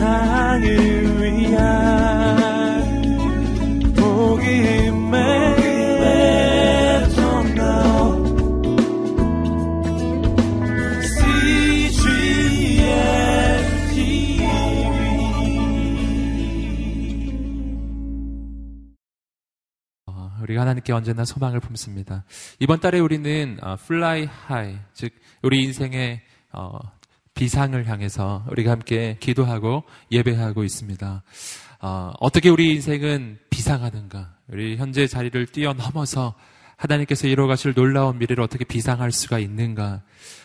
[0.00, 1.92] 세상을 위한
[3.94, 5.20] 복음의
[20.42, 22.24] 우리가 하나님께 언제나 소망을 품습니다.
[22.58, 25.12] 이번 달에 우리는 어, Fly High, 즉
[25.42, 26.22] 우리 인생의
[26.52, 26.78] 어,
[27.40, 31.22] 비상을 향해서 우리가 함께 기도하고 예배하고 있습니다.
[31.80, 34.34] 어, 어떻게 우리 인생은 비상하는가?
[34.48, 36.34] 우리 현재 자리를 뛰어넘어서
[36.76, 40.02] 하나님께서 이루어가실 놀라운 미래를 어떻게 비상할 수가 있는가?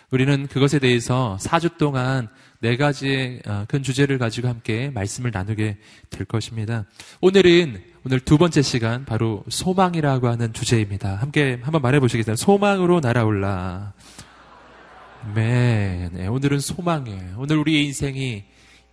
[0.09, 2.29] 우리는 그것에 대해서 4주 동안
[2.61, 5.77] 네 가지의 어, 큰 주제를 가지고 함께 말씀을 나누게
[6.09, 6.85] 될 것입니다.
[7.19, 11.15] 오늘은 오늘 두 번째 시간 바로 소망이라고 하는 주제입니다.
[11.17, 12.37] 함께 한번 말해 보시겠어요?
[12.37, 13.91] 소망으로 날아올라.
[15.33, 17.37] 네, 네, 오늘은 소망이에요.
[17.39, 18.43] 오늘 우리의 인생이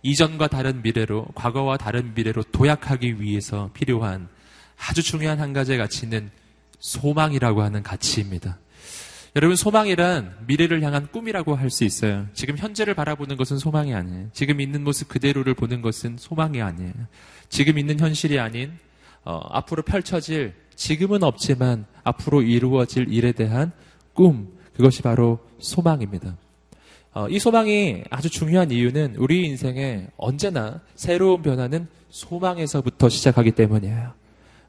[0.01, 4.27] 이전과 다른 미래로, 과거와 다른 미래로 도약하기 위해서 필요한
[4.77, 6.31] 아주 중요한 한 가지의 가치는
[6.79, 8.57] 소망이라고 하는 가치입니다.
[9.35, 12.27] 여러분, 소망이란 미래를 향한 꿈이라고 할 수 있어요.
[12.33, 14.29] 지금 현재를 바라보는 것은 소망이 아니에요.
[14.33, 16.93] 지금 있는 모습 그대로를 보는 것은 소망이 아니에요.
[17.49, 18.73] 지금 있는 현실이 아닌
[19.23, 23.71] 어, 앞으로 펼쳐질 지금은 없지만 앞으로 이루어질 일에 대한
[24.13, 26.37] 꿈 그것이 바로 소망입니다.
[27.13, 34.13] 어, 이 소망이 아주 중요한 이유는 우리 인생에 언제나 새로운 변화는 소망에서부터 시작하기 때문이에요.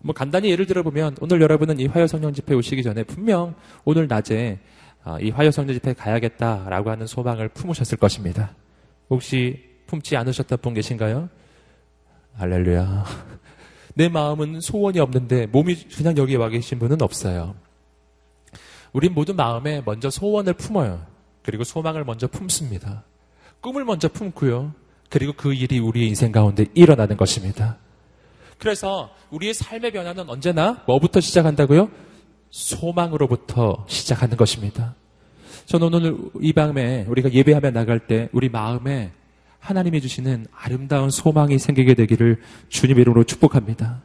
[0.01, 4.59] 뭐 간단히 예를 들어보면 오늘 여러분은 이 화요 성령 집회 오시기 전에 분명 오늘 낮에
[5.05, 8.55] 어, 이 화요 성령 집회 가야겠다라고 하는 소망을 품으셨을 것입니다.
[9.09, 11.29] 혹시 품지 않으셨던 분 계신가요?
[12.35, 13.05] 할렐루야.
[13.95, 17.55] 내 마음은 소원이 없는데 몸이 그냥 여기에 와 계신 분은 없어요.
[18.95, 21.05] 우린 모두 마음에 먼저 소원을 품어요.
[21.43, 23.05] 그리고 소망을 먼저 품습니다.
[23.61, 24.73] 꿈을 먼저 품고요.
[25.11, 27.77] 그리고 그 일이 우리의 인생 가운데 일어나는 것입니다.
[28.57, 31.91] 그래서 우리의 삶의 변화는 언제나 뭐부터 시작한다고요?
[32.51, 34.95] 소망으로부터 시작하는 것입니다.
[35.67, 39.11] 저는 오늘 이 밤에 우리가 예배하며 나갈 때 우리 마음에
[39.59, 44.03] 하나님이 주시는 아름다운 소망이 생기게 되기를 주님 이름으로 축복합니다.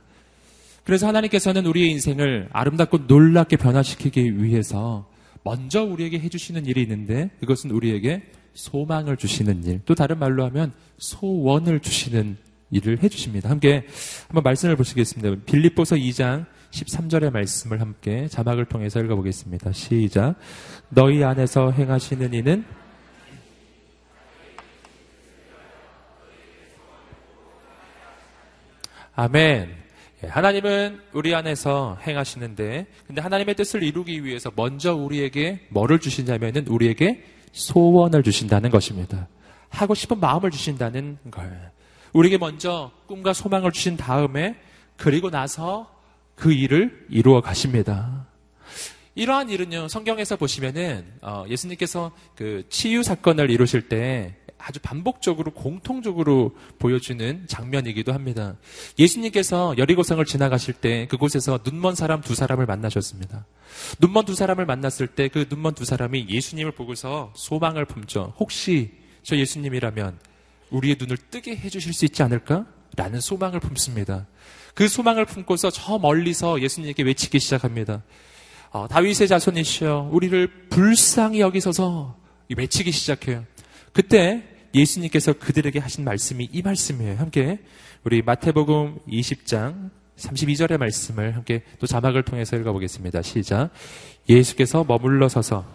[0.90, 5.08] 그래서 하나님께서는 우리의 인생을 아름답고 놀랍게 변화시키기 위해서
[5.44, 8.24] 먼저 우리에게 해주시는 일이 있는데 그것은 우리에게
[8.56, 9.82] 소망을 주시는 일.
[9.86, 12.38] 또 다른 말로 하면 소원을 주시는
[12.72, 13.52] 일을 해주십니다.
[13.52, 13.86] 함께
[14.30, 15.44] 한번 말씀을 보시겠습니다.
[15.46, 19.72] 빌립보서 2장 13절의 말씀을 함께 자막을 통해서 읽어보겠습니다.
[19.74, 20.38] 시작.
[20.90, 22.66] 너희 안에서 행하시는 이는
[29.16, 29.79] 아멘.
[30.24, 37.24] 예, 하나님은 우리 안에서 행하시는데, 근데 하나님의 뜻을 이루기 위해서 먼저 우리에게 뭐를 주신다면은 우리에게
[37.54, 39.28] 소원을 주신다는 것입니다.
[39.70, 41.72] 하고 싶은 마음을 주신다는 걸.
[42.12, 44.56] 우리에게 먼저 꿈과 소망을 주신 다음에
[44.98, 45.90] 그리고 나서
[46.36, 48.28] 그 일을 이루어 가십니다.
[49.16, 57.46] 이러한 일은요, 성경에서 보시면은, 어, 예수님께서 그 치유 사건을 이루실 때 아주 반복적으로 공통적으로 보여주는
[57.48, 58.58] 장면이기도 합니다.
[59.00, 63.46] 예수님께서 여리고성을 지나가실 때 그곳에서 눈먼 사람 두 사람을 만나셨습니다.
[64.02, 68.34] 눈먼 두 사람을 만났을 때 그 눈먼 두 사람이 예수님을 보고서 소망을 품죠.
[68.38, 68.92] 혹시
[69.24, 70.20] 저 예수님이라면
[70.72, 72.66] 우리의 눈을 뜨게 해주실 수 있지 않을까?
[72.96, 74.28] 라는 소망을 품습니다.
[74.74, 78.04] 그 소망을 품고서 저 멀리서 예수님께 외치기 시작합니다.
[78.72, 82.18] 어, 다윗의 자손이시여 우리를 불쌍히 여기서서
[82.56, 83.46] 외치기 시작해요.
[83.94, 87.18] 그때 예수님께서 그들에게 하신 말씀이 이 말씀이에요.
[87.18, 87.60] 함께
[88.04, 93.22] 우리 마태복음 20장 32절의 말씀을 함께 또 자막을 통해서 읽어보겠습니다.
[93.22, 93.72] 시작.
[94.28, 95.66] 예수께서 머물러 서서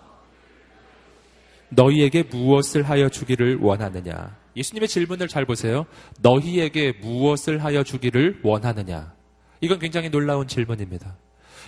[1.71, 4.37] 너희에게 무엇을 하여 주기를 원하느냐?
[4.57, 5.87] 예수님의 질문을 잘 보세요.
[6.21, 9.13] 너희에게 무엇을 하여 주기를 원하느냐?
[9.61, 11.17] 이건 굉장히 놀라운 질문입니다.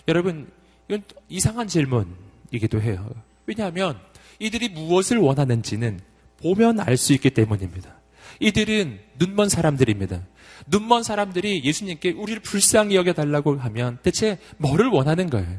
[0.07, 0.49] 여러분,
[0.89, 3.11] 이건 이상한 질문이기도 해요.
[3.47, 3.99] 왜냐하면
[4.39, 5.99] 이들이 무엇을 원하는지는
[6.43, 7.95] 보면 알 수 있기 때문입니다.
[8.41, 10.21] 이들은 눈먼 사람들입니다.
[10.67, 15.59] 눈먼 사람들이 예수님께 우리를 불쌍히 여겨달라고 하면 대체 뭐를 원하는 거예요?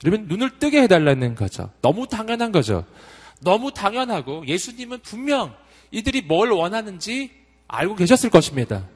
[0.00, 1.70] 그러면 눈을 뜨게 해달라는 거죠.
[1.82, 2.84] 너무 당연한 거죠.
[3.42, 5.54] 너무 당연하고 예수님은 분명
[5.90, 7.30] 이들이 뭘 원하는지
[7.68, 8.86] 알고 계셨을 것입니다.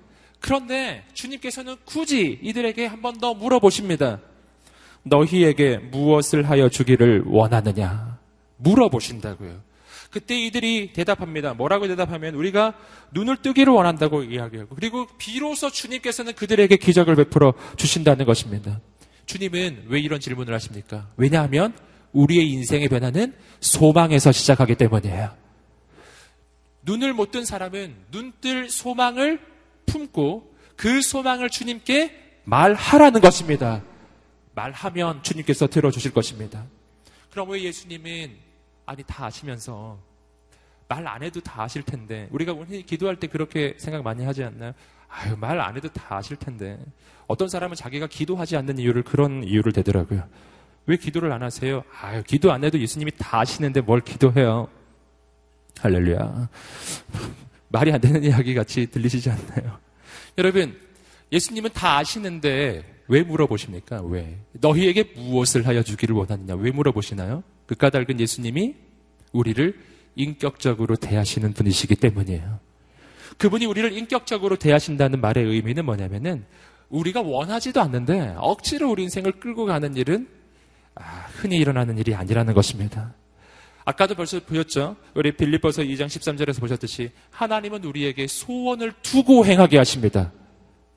[0.40, 4.20] 그런데 주님께서는 굳이 이들에게 한 번 더 물어보십니다.
[5.04, 8.18] 너희에게 무엇을 하여 주기를 원하느냐?
[8.58, 9.60] 물어보신다고요.
[10.14, 11.54] 그때 이들이 대답합니다.
[11.54, 12.74] 뭐라고 대답하면 우리가
[13.10, 18.80] 눈을 뜨기를 원한다고 이야기하고 그리고 비로소 주님께서는 그들에게 기적을 베풀어 주신다는 것입니다.
[19.26, 21.08] 주님은 왜 이런 질문을 하십니까?
[21.16, 21.74] 왜냐하면
[22.12, 25.34] 우리의 인생의 변화는 소망에서 시작하기 때문이에요.
[26.82, 29.40] 눈을 못 뜬 사람은 눈뜰 소망을
[29.86, 33.82] 품고 그 소망을 주님께 말하라는 것입니다.
[34.54, 36.66] 말하면 주님께서 들어주실 것입니다.
[37.32, 38.43] 그럼 왜 예수님은
[38.86, 39.98] 아니 다 아시면서
[40.88, 44.72] 말 안 해도 다 아실 텐데 우리가 오늘 기도할 때 그렇게 생각 많이 하지 않나요?
[45.08, 46.78] 아유 말 안 해도 다 아실 텐데
[47.26, 50.28] 어떤 사람은 자기가 기도하지 않는 이유를 그런 이유를 대더라고요.
[50.86, 51.82] 왜 기도를 안 하세요?
[52.02, 54.68] 아유 기도 안 해도 예수님이 다 아시는데 뭘 기도해요?
[55.80, 56.48] 할렐루야.
[57.68, 59.78] 말이 안 되는 이야기 같이 들리시지 않나요?
[60.38, 60.78] 여러분
[61.32, 64.02] 예수님은 다 아시는데 왜 물어보십니까?
[64.02, 64.38] 왜?
[64.52, 66.54] 너희에게 무엇을 하여 주기를 원하느냐?
[66.54, 67.42] 왜 물어보시나요?
[67.66, 68.74] 그 까닭은 예수님이
[69.32, 69.78] 우리를
[70.16, 72.60] 인격적으로 대하시는 분이시기 때문이에요.
[73.38, 76.44] 그분이 우리를 인격적으로 대하신다는 말의 의미는 뭐냐면은
[76.88, 80.28] 우리가 원하지도 않는데 억지로 우리 인생을 끌고 가는 일은
[80.94, 83.14] 아, 흔히 일어나는 일이 아니라는 것입니다.
[83.84, 84.96] 아까도 벌써 보였죠?
[85.14, 90.32] 우리 빌립보서 2장 13절에서 보셨듯이 하나님은 우리에게 소원을 두고 행하게 하십니다.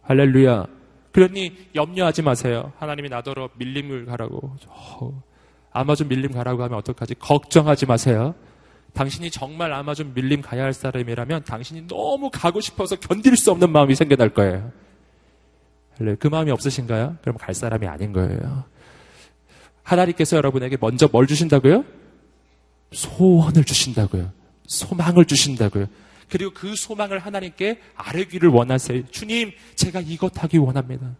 [0.03, 0.67] 할렐루야.
[1.11, 2.71] 그러니 염려하지 마세요.
[2.77, 4.55] 하나님이 나더러 밀림을 가라고.
[4.67, 5.23] 어,
[5.77, 7.15] 아마존 밀림 가라고 하면 어떡하지?
[7.15, 8.35] 걱정하지 마세요.
[8.93, 13.95] 당신이 정말 아마존 밀림 가야 할 사람이라면 당신이 너무 가고 싶어서 견딜 수 없는 마음이
[13.95, 14.71] 생겨날 거예요.
[16.19, 17.17] 그 마음이 없으신가요?
[17.21, 18.65] 그럼 갈 사람이 아닌 거예요.
[19.83, 21.85] 하나님께서 여러분에게 먼저 뭘 주신다고요?
[22.91, 24.31] 소원을 주신다고요.
[24.67, 25.87] 소망을 주신다고요.
[26.29, 29.07] 그리고 그 소망을 하나님께 아뢰기를 원하세요.
[29.11, 31.15] 주님, 제가 이것 하기 원합니다.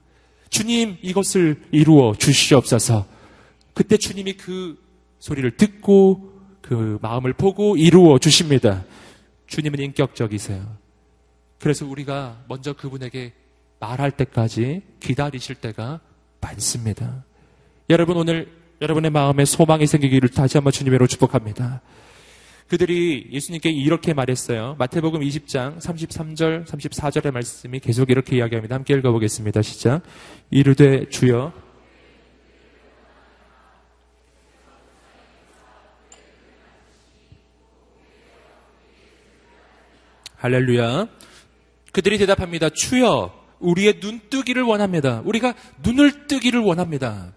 [0.49, 3.05] 주님, 이것을 이루어 주시옵소서.
[3.77, 4.75] 그때 주님이 그
[5.19, 6.31] 소리를 듣고
[6.63, 8.83] 그 마음을 보고 이루어 주십니다.
[9.45, 10.65] 주님은 인격적이세요.
[11.59, 13.33] 그래서 우리가 먼저 그분에게
[13.79, 15.99] 말할 때까지 기다리실 때가
[16.41, 17.23] 많습니다.
[17.91, 18.51] 여러분 오늘
[18.81, 21.81] 여러분의 마음에 소망이 생기기를 다시 한번 주님으로 축복합니다.
[22.69, 24.75] 그들이 예수님께 이렇게 말했어요.
[24.79, 28.73] 마태복음 20장 33절, 34절의 말씀이 계속 이렇게 이야기합니다.
[28.73, 29.61] 함께 읽어보겠습니다.
[29.61, 30.01] 시작.
[30.49, 31.66] 이르되 주여
[40.37, 41.07] 할렐루야.
[41.91, 42.69] 그들이 대답합니다.
[42.69, 45.21] 주여, 우리의 눈뜨기를 원합니다.
[45.25, 47.33] 우리가 눈을 뜨기를 원합니다.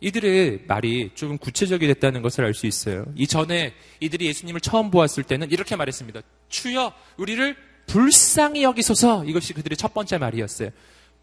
[0.00, 3.04] 이들의 말이 조금 구체적이 됐다는 것을 알 수 있어요.
[3.16, 6.20] 이전에 이들이 예수님을 처음 보았을 때는 이렇게 말했습니다.
[6.48, 7.56] 주여, 우리를
[7.86, 9.24] 불쌍히 여기소서.
[9.24, 10.70] 이것이 그들의 첫 번째 말이었어요.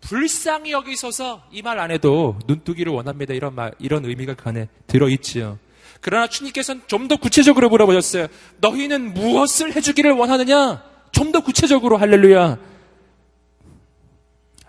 [0.01, 1.43] 불쌍히 여기소서.
[1.51, 3.33] 이 말 안에도 눈뜨기를 원합니다.
[3.33, 5.57] 이런 말, 이런 의미가 그 안에 들어있지요.
[6.01, 8.27] 그러나 주님께서는 좀 더 구체적으로 물어보셨어요.
[8.59, 10.83] 너희는 무엇을 해주기를 원하느냐?
[11.11, 12.57] 좀 더 구체적으로 할렐루야.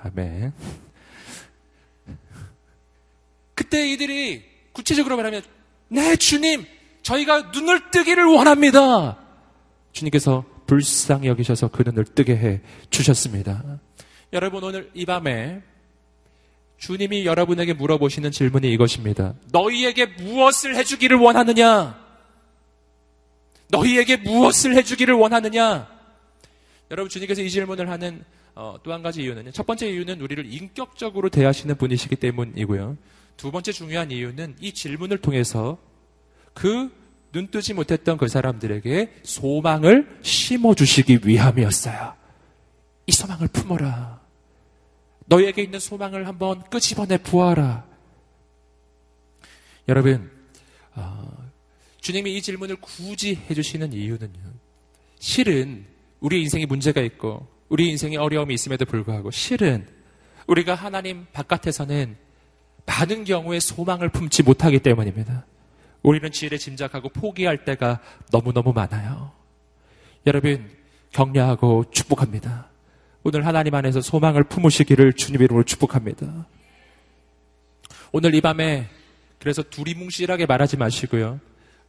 [0.02, 0.52] 아멘.
[3.54, 5.42] 그때 이들이 구체적으로 말하면,
[5.88, 6.64] 네, 주님,
[7.02, 9.18] 저희가 눈을 뜨기를 원합니다.
[9.92, 12.60] 주님께서 불쌍히 여기셔서 그 눈을 뜨게 해
[12.90, 13.80] 주셨습니다.
[14.32, 15.62] 여러분, 오늘 이 밤에
[16.78, 19.34] 주님이 여러분에게 물어보시는 질문이 이것입니다.
[19.52, 21.98] 너희에게 무엇을 해주기를 원하느냐?
[23.68, 25.88] 너희에게 무엇을 해주기를 원하느냐?
[26.90, 28.24] 여러분, 주님께서 이 질문을 하는
[28.54, 29.50] 어, 또 한 가지 이유는요.
[29.50, 32.96] 첫 번째 이유는 우리를 인격적으로 대하시는 분이시기 때문이고요.
[33.36, 35.76] 두 번째 중요한 이유는 이 질문을 통해서
[36.54, 36.90] 그
[37.34, 42.14] 눈뜨지 못했던 그 사람들에게 소망을 심어주시기 위함이었어요.
[43.06, 44.20] 이 소망을 품어라.
[45.26, 47.84] 너희에게 있는 소망을 한번 끄집어내 보아라.
[49.88, 50.30] 여러분,
[50.94, 51.50] 어,
[52.00, 54.40] 주님이 이 질문을 굳이 해주시는 이유는요.
[55.18, 55.86] 실은
[56.20, 59.86] 우리 인생에 문제가 있고 우리 인생에 어려움이 있음에도 불구하고 실은
[60.46, 62.16] 우리가 하나님 바깥에서는
[62.86, 65.44] 많은 경우에 소망을 품지 못하기 때문입니다.
[66.02, 69.32] 우리는 지혜를 짐작하고 포기할 때가 너무너무 많아요.
[70.26, 70.70] 여러분,
[71.10, 72.70] 격려하고 축복합니다.
[73.28, 76.46] 오늘 하나님 안에서 소망을 품으시기를 주님 이름으로 축복합니다.
[78.12, 78.86] 오늘 이 밤에
[79.40, 81.40] 그래서 두리뭉실하게 말하지 마시고요.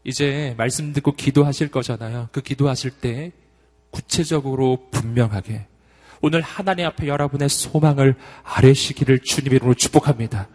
[0.03, 2.29] 이제 말씀 듣고 기도하실 거잖아요.
[2.32, 3.34] 그 기도하실 때
[3.91, 5.67] 구체적으로 분명하게
[6.22, 10.50] 오늘 하나님 앞에 여러분의 소망을 아뢰시기를 주님 이름으로 축복합니다.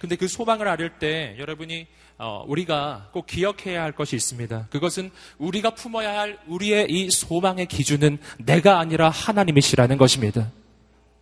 [0.00, 1.86] 근데 그 소망을 아릴 때 여러분이
[2.18, 4.68] 어, 우리가 꼭 기억해야 할 것이 있습니다.
[4.70, 10.50] 그것은 우리가 품어야 할 우리의 이 소망의 기준은 내가 아니라 하나님이시라는 것입니다.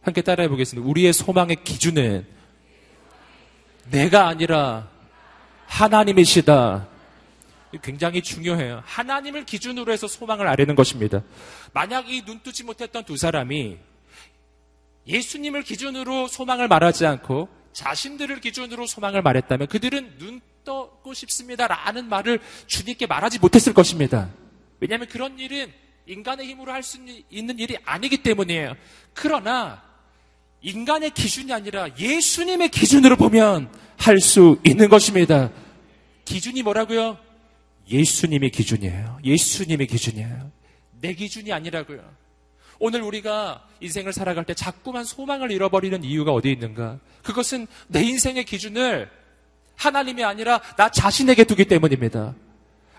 [0.02, 0.88] 함께 따라해 보겠습니다.
[0.88, 2.26] 우리의 소망의 기준은
[3.90, 4.88] 내가 아니라
[5.66, 6.88] 하나님이시다.
[7.82, 8.82] 굉장히 중요해요.
[8.84, 11.22] 하나님을 기준으로 해서 소망을 아뢰는 것입니다.
[11.72, 13.78] 만약 이 눈뜨지 못했던 두 사람이
[15.08, 23.06] 예수님을 기준으로 소망을 말하지 않고 자신들을 기준으로 소망을 말했다면 그들은 눈 떠고 싶습니다라는 말을 주님께
[23.06, 24.30] 말하지 못했을 것입니다.
[24.80, 25.72] 왜냐하면 그런 일은
[26.06, 26.98] 인간의 힘으로 할 수
[27.30, 28.74] 있는 일이 아니기 때문이에요.
[29.14, 29.82] 그러나
[30.60, 35.50] 인간의 기준이 아니라 예수님의 기준으로 보면 할 수 있는 것입니다.
[36.24, 37.18] 기준이 뭐라고요?
[37.90, 39.18] 예수님의 기준이에요.
[39.24, 40.50] 예수님의 기준이에요.
[41.00, 42.02] 내 기준이 아니라고요.
[42.78, 46.98] 오늘 우리가 인생을 살아갈 때 자꾸만 소망을 잃어버리는 이유가 어디 있는가?
[47.22, 49.10] 그것은 내 인생의 기준을
[49.76, 52.34] 하나님이 아니라 나 자신에게 두기 때문입니다.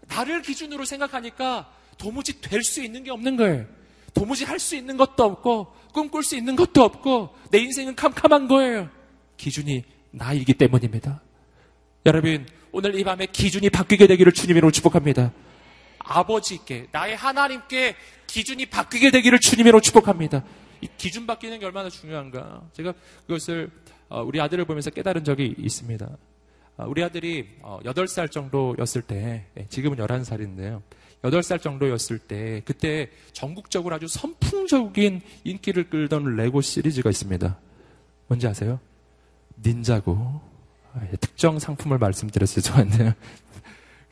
[0.07, 3.65] 나를 기준으로 생각하니까 도무지 될 수 있는 게 없는 거예요.
[4.13, 8.89] 도무지 할 수 있는 것도 없고 꿈꿀 수 있는 것도 없고 내 인생은 캄캄한 거예요.
[9.37, 11.21] 기준이 나이기 때문입니다.
[12.05, 15.31] 여러분 오늘 이 밤에 기준이 바뀌게 되기를 주님으로 축복합니다.
[15.99, 17.95] 아버지께 나의 하나님께
[18.27, 20.43] 기준이 바뀌게 되기를 주님으로 축복합니다.
[20.81, 22.61] 이 기준 바뀌는 게 얼마나 중요한가.
[22.73, 22.93] 제가
[23.27, 23.71] 그것을
[24.07, 26.07] 어, 우리 아들을 보면서 깨달은 적이 있습니다.
[26.77, 30.81] 어, 우리 아들이 8살 어, 정도였을 때, 예, 지금은 11살인데요.
[31.21, 37.57] 8살 정도였을 때, 그때 전국적으로 아주 선풍적인 인기를 끌던 레고 시리즈가 있습니다.
[38.27, 38.79] 뭔지 아세요?
[39.65, 40.41] 닌자고.
[40.93, 42.61] 아, 예, 특정 상품을 말씀드렸어요.
[42.61, 43.15] 저한테.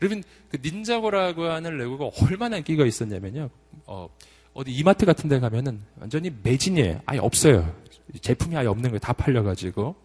[0.02, 3.50] 여러분, 그 닌자고라고 하는 레고가 얼마나 인기가 있었냐면요.
[3.88, 4.08] 어,
[4.54, 7.02] 어디 이마트 같은 데 가면은 완전히 매진이에요.
[7.06, 7.76] 아예 없어요.
[8.22, 9.00] 제품이 아예 없는 거예요.
[9.00, 10.03] 다 팔려가지고.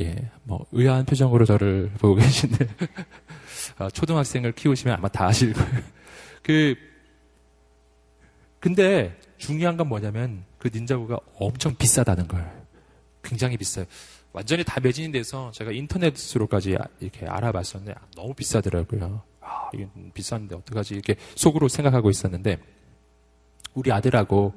[0.00, 2.68] 예, 뭐, 의아한 표정으로 저를 보고 계신데,
[3.78, 5.82] 아, 초등학생을 키우시면 아마 다 아실 거예요.
[6.42, 6.74] 그,
[8.60, 12.66] 근데 중요한 건 뭐냐면 그 닌자고가 엄청 비싸다는 걸.
[13.22, 13.84] 굉장히 비싸요.
[14.32, 19.22] 완전히 다 매진이 돼서 제가 인터넷으로까지 이렇게 알아봤었는데 너무 비싸더라고요.
[19.40, 20.94] 아, 이게 비싼데 어떡하지?
[20.94, 22.58] 이렇게 속으로 생각하고 있었는데
[23.74, 24.54] 우리 아들하고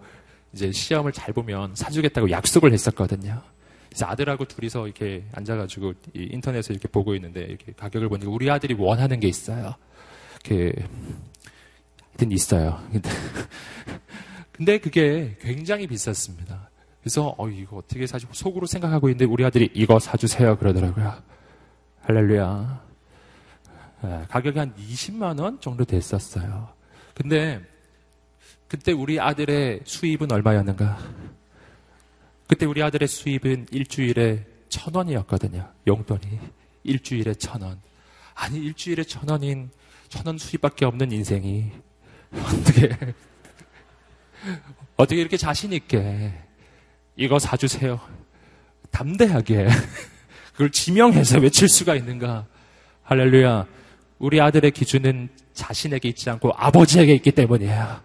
[0.53, 3.41] 이제 시험을 잘 보면 사주겠다고 약속을 했었거든요.
[3.89, 9.19] 그래서 아들하고 둘이서 이렇게 앉아가지고 인터넷에 이렇게 보고 있는데 이렇게 가격을 보니까 우리 아들이 원하는
[9.19, 9.75] 게 있어요.
[10.45, 10.71] 그,
[12.11, 12.81] 하여튼 있어요.
[12.91, 13.09] 근데,
[14.51, 16.69] 근데 그게 굉장히 비쌌습니다.
[17.01, 21.13] 그래서 어 이거 어떻게 사지 속으로 생각하고 있는데 우리 아들이 이거 사주세요 그러더라고요.
[22.01, 22.89] 할렐루야.
[24.03, 26.69] 네, 가격이 한 20만 원 정도 됐었어요.
[27.13, 27.61] 근데
[28.67, 30.99] 그때 우리 아들의 수입은 얼마였는가?
[32.49, 35.71] 그때 우리 아들의 수입은 일주일에 천 원이었거든요.
[35.85, 36.39] 용돈이.
[36.83, 37.79] 일주일에 천 원.
[38.33, 39.69] 아니, 일주일에 천 원인,
[40.07, 41.71] 천 원 수입밖에 없는 인생이
[42.33, 42.97] 어떻게,
[44.95, 46.33] 어떻게 이렇게 자신있게
[47.17, 47.99] 이거 사주세요.
[48.89, 49.67] 담대하게
[50.53, 52.47] 그걸 지명해서 외칠 수가 있는가.
[53.03, 53.67] 할렐루야.
[54.17, 58.01] 우리 아들의 기준은 자신에게 있지 않고 아버지에게 있기 때문이에요.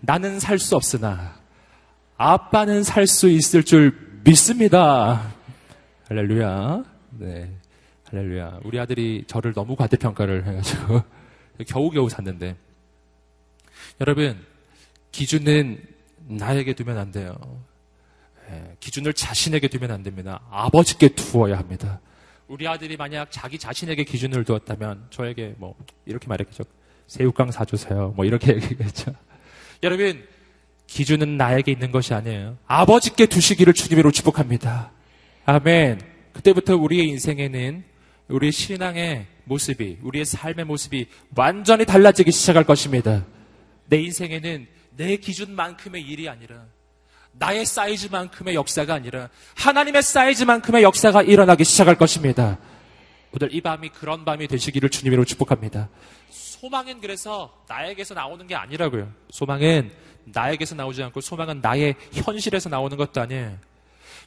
[0.00, 1.40] 나는 살 수 없으나
[2.24, 5.34] 아빠는 살 수 있을 줄 믿습니다.
[6.08, 6.84] 할렐루야.
[7.18, 7.52] 네.
[8.04, 8.60] 할렐루야.
[8.62, 11.02] 우리 아들이 저를 너무 과대평가를 해가지고
[11.66, 12.54] 겨우겨우 샀는데
[14.00, 14.38] 여러분
[15.10, 15.82] 기준은
[16.28, 17.36] 나에게 두면 안 돼요.
[18.50, 20.42] 예, 기준을 자신에게 두면 안 됩니다.
[20.48, 21.98] 아버지께 두어야 합니다.
[22.46, 25.74] 우리 아들이 만약 자기 자신에게 기준을 두었다면 저에게 뭐
[26.06, 26.62] 이렇게 말했겠죠.
[27.08, 28.12] 새우깡 사주세요.
[28.14, 29.12] 뭐 이렇게 얘기했죠.
[29.82, 30.22] 여러분
[30.92, 32.58] 기준은 나에게 있는 것이 아니에요.
[32.66, 34.92] 아버지께 두시기를 주님으로 축복합니다.
[35.46, 36.02] 아멘.
[36.34, 37.82] 그때부터 우리의 인생에는
[38.28, 43.24] 우리의 신앙의 모습이, 우리의 삶의 모습이 완전히 달라지기 시작할 것입니다.
[43.86, 46.66] 내 인생에는 내 기준만큼의 일이 아니라
[47.32, 52.58] 나의 사이즈만큼의 역사가 아니라 하나님의 사이즈만큼의 역사가 일어나기 시작할 것입니다.
[53.32, 55.88] 오늘 이 밤이 그런 밤이 되시기를 주님으로 축복합니다.
[56.28, 59.10] 소망은 그래서 나에게서 나오는 게 아니라고요.
[59.30, 59.90] 소망은
[60.24, 63.56] 나에게서 나오지 않고 소망은 나의 현실에서 나오는 것도 아니에요.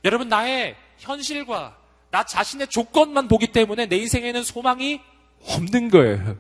[0.04, 1.78] 여러분, 나의 현실과
[2.12, 5.02] 나 자신의 조건만 보기 때문에 내 인생에는 소망이
[5.42, 6.38] 없는 거예요.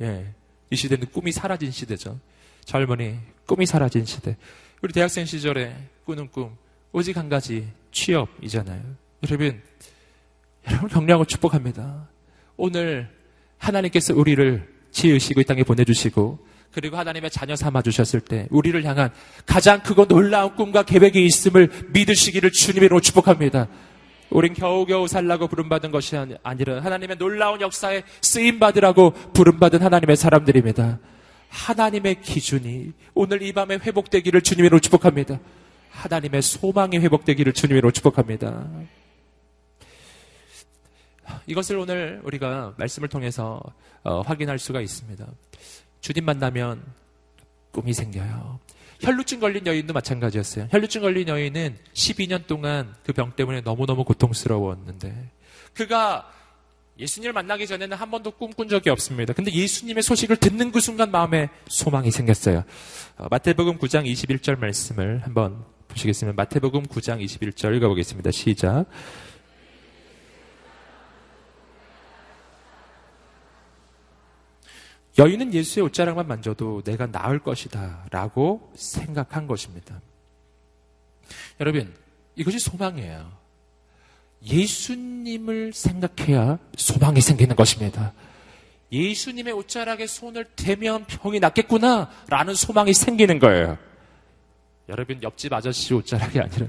[0.00, 0.32] 예.
[0.70, 2.18] 이 시대는 꿈이 사라진 시대죠.
[2.64, 4.36] 젊은이, 꿈이 사라진 시대.
[4.80, 6.56] 우리 대학생 시절에 꾸는 꿈,
[6.92, 8.82] 오직 한 가지, 취업이잖아요.
[9.24, 9.62] 여러분,
[10.68, 12.08] 여러분 격려하고 축복합니다.
[12.56, 13.08] 오늘
[13.58, 19.10] 하나님께서 우리를 지으시고 이 땅에 보내주시고 그리고 하나님의 자녀 삼아 주셨을 때 우리를 향한
[19.46, 23.68] 가장 크고 놀라운 꿈과 계획이 있음을 믿으시기를 주님으로 축복합니다.
[24.30, 30.98] 우린 겨우겨우 살라고 부름받은 것이 아니라 하나님의 놀라운 역사에 쓰임받으라고 부름받은 하나님의 사람들입니다.
[31.50, 35.38] 하나님의 기준이 오늘 이 밤에 회복되기를 주님으로 축복합니다.
[35.90, 38.66] 하나님의 소망이 회복되기를 주님으로 축복합니다.
[41.46, 43.60] 이것을 오늘 우리가 말씀을 통해서
[44.02, 45.26] 어, 확인할 수가 있습니다.
[46.02, 46.82] 주님 만나면
[47.70, 48.60] 꿈이 생겨요.
[49.00, 50.68] 혈루증 걸린 여인도 마찬가지였어요.
[50.70, 55.30] 혈루증 걸린 여인은 12년 동안 그 병 때문에 너무너무 고통스러웠는데
[55.74, 56.30] 그가
[56.98, 59.32] 예수님을 만나기 전에는 한 번도 꿈꾼 적이 없습니다.
[59.32, 62.64] 근데 예수님의 소식을 듣는 그 순간 마음에 소망이 생겼어요.
[63.16, 66.34] 어, 마태복음 9장 21절 말씀을 한번 보시겠습니다.
[66.36, 68.30] 마태복음 9장 21절 읽어보겠습니다.
[68.30, 68.84] 시작.
[75.18, 80.00] 여인은 예수의 옷자락만 만져도 내가 나을 것이다 라고 생각한 것입니다.
[81.60, 81.94] 여러분,
[82.34, 83.30] 이것이 소망이에요.
[84.42, 88.12] 예수님을 생각해야 소망이 생기는 것입니다.
[88.90, 93.78] 예수님의 옷자락에 손을 대면 병이 낫겠구나 라는 소망이 생기는 거예요.
[94.88, 96.66] 여러분, 옆집 아저씨 옷자락이 아니라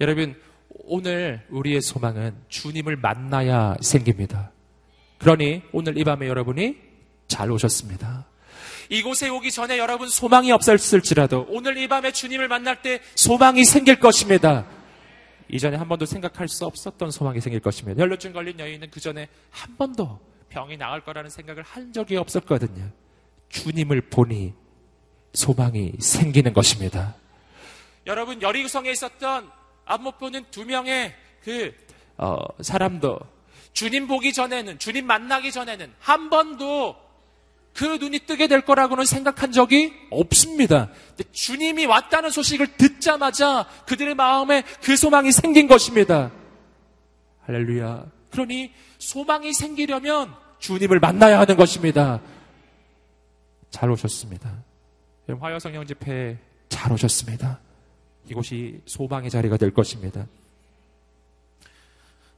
[0.00, 0.36] 여러분,
[0.84, 4.52] 오늘 우리의 소망은 주님을 만나야 생깁니다.
[5.18, 6.87] 그러니 오늘 이 밤에 여러분이
[7.28, 8.26] 잘 오셨습니다.
[8.88, 14.66] 이곳에 오기 전에 여러분 소망이 없었을지라도 오늘 이 밤에 주님을 만날 때 소망이 생길 것입니다.
[15.50, 18.02] 이전에 한 번도 생각할 수 없었던 소망이 생길 것입니다.
[18.02, 20.18] 혈루증 걸린 여인은 그 전에 한 번도
[20.48, 22.90] 병이 나을 거라는 생각을 한 적이 없었거든요.
[23.50, 24.54] 주님을 보니
[25.34, 27.14] 소망이 생기는 것입니다.
[28.06, 29.50] 여러분 여리구성에 있었던
[29.84, 31.74] 앞못 보는 두 명의 그
[32.16, 33.18] 어, 사람도
[33.72, 37.07] 주님 보기 전에는 주님 만나기 전에는 한 번도
[37.78, 40.90] 그 눈이 뜨게 될 거라고는 생각한 적이 없습니다.
[41.30, 46.32] 주님이 왔다는 소식을 듣자마자 그들의 마음에 그 소망이 생긴 것입니다.
[47.42, 48.06] 할렐루야.
[48.32, 52.20] 그러니 소망이 생기려면 주님을 만나야 하는 것입니다.
[53.70, 54.64] 잘 오셨습니다.
[55.38, 56.36] 화요 성령 집회에
[56.68, 57.60] 잘 오셨습니다.
[58.28, 60.26] 이곳이 소망의 자리가 될 것입니다.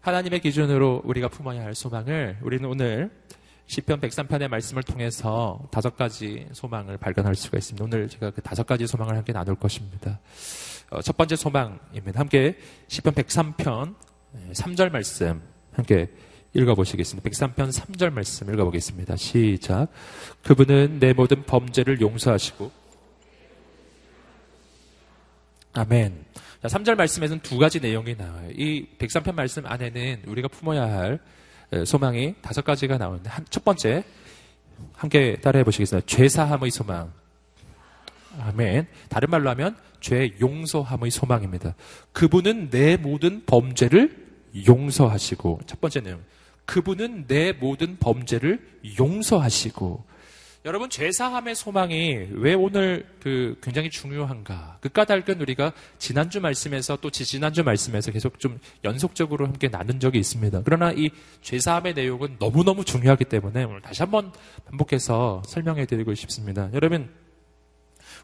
[0.02, 3.11] 하나님의 기준으로 우리가 품어야 할 소망을 우리는 오늘
[3.71, 7.85] 시편 103편의 말씀을 통해서 다섯 가지 소망을 발견할 수가 있습니다.
[7.85, 10.19] 오늘 제가 그 다섯 가지 소망을 함께 나눌 것입니다.
[10.91, 12.19] 어, 첫 번째 소망입니다.
[12.19, 12.59] 함께
[12.89, 13.95] 시편 103편
[14.55, 15.41] 3절 말씀
[15.73, 16.11] 함께
[16.53, 17.31] 읽어보시겠습니다.
[17.31, 19.15] 103편 3절 말씀 읽어보겠습니다.
[19.15, 19.87] 시작.
[20.43, 22.73] 그분은 내 모든 범죄를 용서하시고
[25.75, 26.25] 아멘.
[26.61, 28.51] 자, 3절 말씀에서는 두 가지 내용이 나와요.
[28.51, 31.21] 이 103편 말씀 안에는 우리가 품어야 할
[31.85, 34.04] 소망이 다섯 가지가 나오는데 한, 첫 번째
[34.94, 36.06] 함께 따라해 보시겠습니다.
[36.06, 37.12] 죄사함의 소망.
[38.38, 38.87] 아멘.
[39.09, 41.74] 다른 말로 하면 죄 용서함의 소망입니다.
[42.12, 44.28] 그분은 내 모든 범죄를
[44.66, 46.20] 용서하시고 첫 번째 내용.
[46.64, 48.64] 그분은 내 모든 범죄를
[48.98, 50.04] 용서하시고
[50.66, 54.77] 여러분 죄사함의 소망이 왜 오늘 그 굉장히 중요한가?
[54.83, 60.61] 그 까닭은 우리가 지난주 말씀에서 또 지난주 말씀에서 계속 좀 연속적으로 함께 나눈 적이 있습니다.
[60.66, 64.33] 그러나 이 죄사함의 내용은 너무너무 중요하기 때문에 오늘 다시 한번
[64.66, 66.68] 반복해서 설명해 드리고 싶습니다.
[66.75, 67.09] 여러분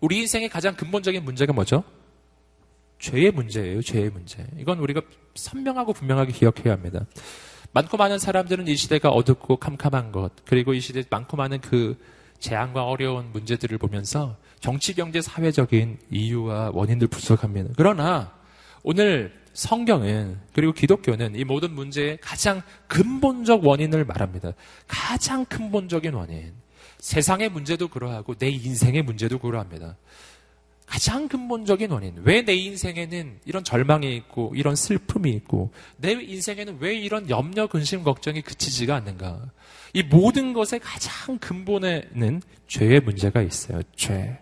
[0.02, 1.84] 우리 인생의 가장 근본적인 문제가 뭐죠?
[2.98, 3.80] 죄의 문제예요.
[3.80, 4.46] 죄의 문제.
[4.58, 5.00] 이건 우리가
[5.34, 7.06] 선명하고 분명하게 기억해야 합니다.
[7.72, 11.96] 많고 많은 사람들은 이 시대가 어둡고 캄캄한 것, 그리고 이 시대 많고 많은 그
[12.38, 17.74] 재앙과 어려운 문제들을 보면서 정치, 경제, 사회적인 이유와 원인들 분석합니다.
[17.76, 18.32] 그러나
[18.82, 24.52] 오늘 성경은 그리고 기독교는 이 모든 문제의 가장 근본적 원인을 말합니다.
[24.86, 26.52] 가장 근본적인 원인.
[26.98, 29.96] 세상의 문제도 그러하고 내 인생의 문제도 그러합니다.
[30.86, 32.14] 가장 근본적인 원인.
[32.22, 38.04] 왜 내 인생에는 이런 절망이 있고 이런 슬픔이 있고 내 인생에는 왜 이런 염려, 근심,
[38.04, 39.40] 걱정이 그치지가 않는가?
[39.94, 43.82] 이 모든 것의 가장 근본에는 죄의 문제가 있어요.
[43.96, 44.38] 죄.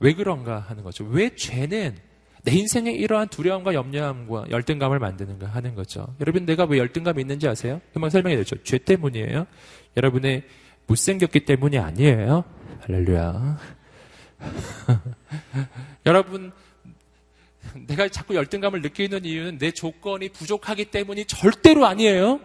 [0.00, 1.04] 왜 그런가 하는 거죠.
[1.04, 1.96] 왜 죄는
[2.42, 6.06] 내 인생에 이러한 두려움과 염려함과 열등감을 만드는가 하는 거죠.
[6.20, 7.80] 여러분 내가 왜 열등감이 있는지 아세요?
[7.92, 8.62] 금방 설명해 드렸죠.
[8.64, 9.46] 죄 때문이에요.
[9.96, 10.42] 여러분의
[10.86, 12.44] 못생겼기 때문이 아니에요.
[12.80, 13.58] 할렐루야.
[16.06, 16.52] 여러분
[17.86, 22.40] 내가 자꾸 열등감을 느끼는 이유는 내 조건이 부족하기 때문이 절대로 아니에요.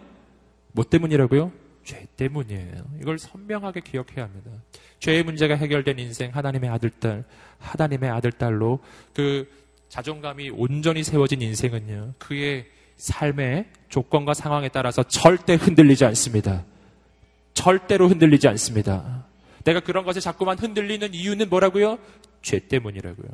[0.72, 1.52] 뭐 때문이라고요?
[1.84, 2.84] 죄 때문이에요.
[3.00, 4.50] 이걸 선명하게 기억해야 합니다.
[4.98, 7.24] 죄의 문제가 해결된 인생, 하나님의 아들딸,
[7.58, 8.80] 하나님의 아들딸로
[9.14, 9.48] 그
[9.88, 16.64] 자존감이 온전히 세워진 인생은요, 그의 삶의 조건과 상황에 따라서 절대 흔들리지 않습니다.
[17.54, 19.26] 절대로 흔들리지 않습니다.
[19.70, 21.98] 내가 그런 것에 자꾸만 흔들리는 이유는 뭐라고요?
[22.42, 23.28] 죄 때문이라고요.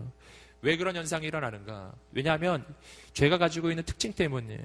[0.63, 1.93] 왜 그런 현상이 일어나는가?
[2.13, 2.65] 왜냐하면
[3.15, 4.61] 죄가 가지고 있는 특징 때문이에요.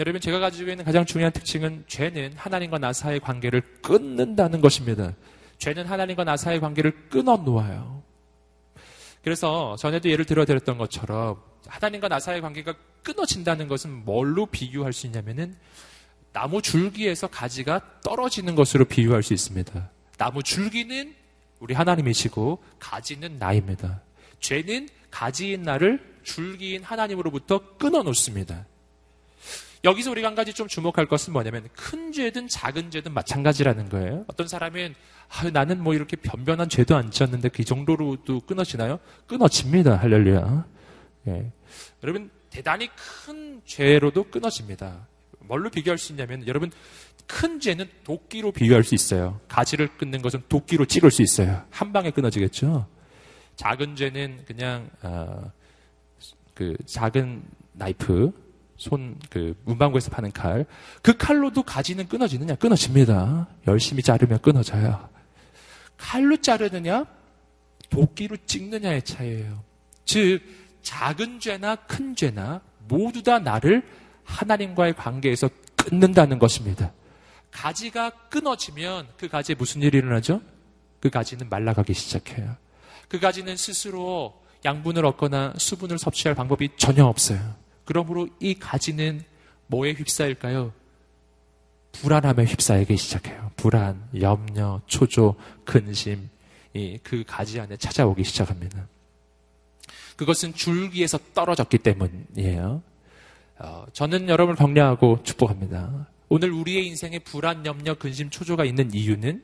[0.00, 5.14] 여러분 제가 가지고 있는 가장 중요한 특징은 죄는 하나님과 나 사이의 관계를 끊는다는 것입니다.
[5.58, 8.02] 죄는 하나님과 나 사이의 관계를 끊어 놓아요.
[9.22, 15.06] 그래서 전에도 예를 들어 드렸던 것처럼 하나님과 나 사이의 관계가 끊어진다는 것은 뭘로 비유할 수
[15.06, 15.56] 있냐면은
[16.32, 19.90] 나무 줄기에서 가지가 떨어지는 것으로 비유할 수 있습니다.
[20.18, 21.14] 나무 줄기는
[21.60, 24.02] 우리 하나님이시고 가지는 나입니다.
[24.40, 28.66] 죄는 가지인 나를 줄기인 하나님으로부터 끊어 놓습니다.
[29.84, 34.24] 여기서 우리가 한 가지 좀 주목할 것은 뭐냐면 큰 죄든 작은 죄든 마찬가지라는 거예요.
[34.26, 34.94] 어떤 사람은
[35.28, 38.98] 아, 나는 뭐 이렇게 변변한 죄도 안 지었는데 그 정도로도 끊어지나요?
[39.26, 39.96] 끊어집니다.
[39.96, 40.66] 할렐루야.
[41.28, 41.52] 예.
[42.02, 42.88] 여러분 대단히
[43.24, 45.06] 큰 죄로도 끊어집니다.
[45.48, 46.70] 뭘로 비교할 수 있냐면 여러분
[47.26, 49.40] 큰 죄는 도끼로 비교할 수 있어요.
[49.48, 51.64] 가지를 끊는 것은 도끼로 찍을 수 있어요.
[51.70, 52.86] 한 방에 끊어지겠죠.
[53.56, 55.50] 작은 죄는 그냥 어,
[56.54, 58.32] 그 작은 나이프
[58.76, 60.64] 손 그 문방구에서 파는 칼
[61.02, 63.48] 그 칼로도 가지는 끊어지느냐 끊어집니다.
[63.66, 65.08] 열심히 자르면 끊어져요.
[65.96, 67.04] 칼로 자르느냐
[67.90, 69.64] 도끼로 찍느냐의 차이예요.
[70.04, 70.40] 즉
[70.82, 73.82] 작은 죄나 큰 죄나 모두 다 나를
[74.28, 76.92] 하나님과의 관계에서 끊는다는 것입니다.
[77.50, 80.42] 가지가 끊어지면 그 가지에 무슨 일이 일어나죠?
[81.00, 82.56] 그 가지는 말라가기 시작해요.
[83.08, 87.40] 그 가지는 스스로 양분을 얻거나 수분을 섭취할 방법이 전혀 없어요.
[87.84, 89.24] 그러므로 이 가지는
[89.68, 90.72] 뭐에 휩싸일까요?
[91.92, 93.50] 불안함에 휩싸이기 시작해요.
[93.56, 96.28] 불안, 염려, 초조, 근심,
[97.02, 98.86] 그 가지 안에 찾아오기 시작합니다.
[100.16, 102.82] 그것은 줄기에서 떨어졌기 때문이에요.
[103.60, 106.06] 어, 저는 여러분을 격려하고 축복합니다.
[106.28, 109.42] 오늘 우리의 인생에 불안, 염려, 근심, 초조가 있는 이유는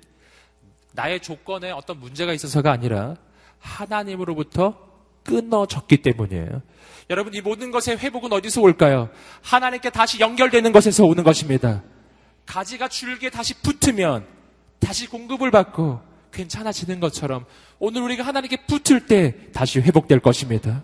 [0.93, 3.17] 나의 조건에 어떤 문제가 있어서가 아니라
[3.59, 4.79] 하나님으로부터
[5.25, 6.63] 끊어졌기 때문이에요.
[7.11, 9.09] 여러분, 이 모든 것의 회복은 어디서 올까요?
[9.43, 11.83] 하나님께 다시 연결되는 것에서 오는 것입니다.
[12.47, 14.27] 가지가 줄기에 다시 붙으면
[14.79, 16.01] 다시 공급을 받고
[16.33, 17.47] 괜찮아지는 것처럼
[17.79, 20.83] 오늘 우리가 하나님께 붙을 때 다시 회복될 것입니다.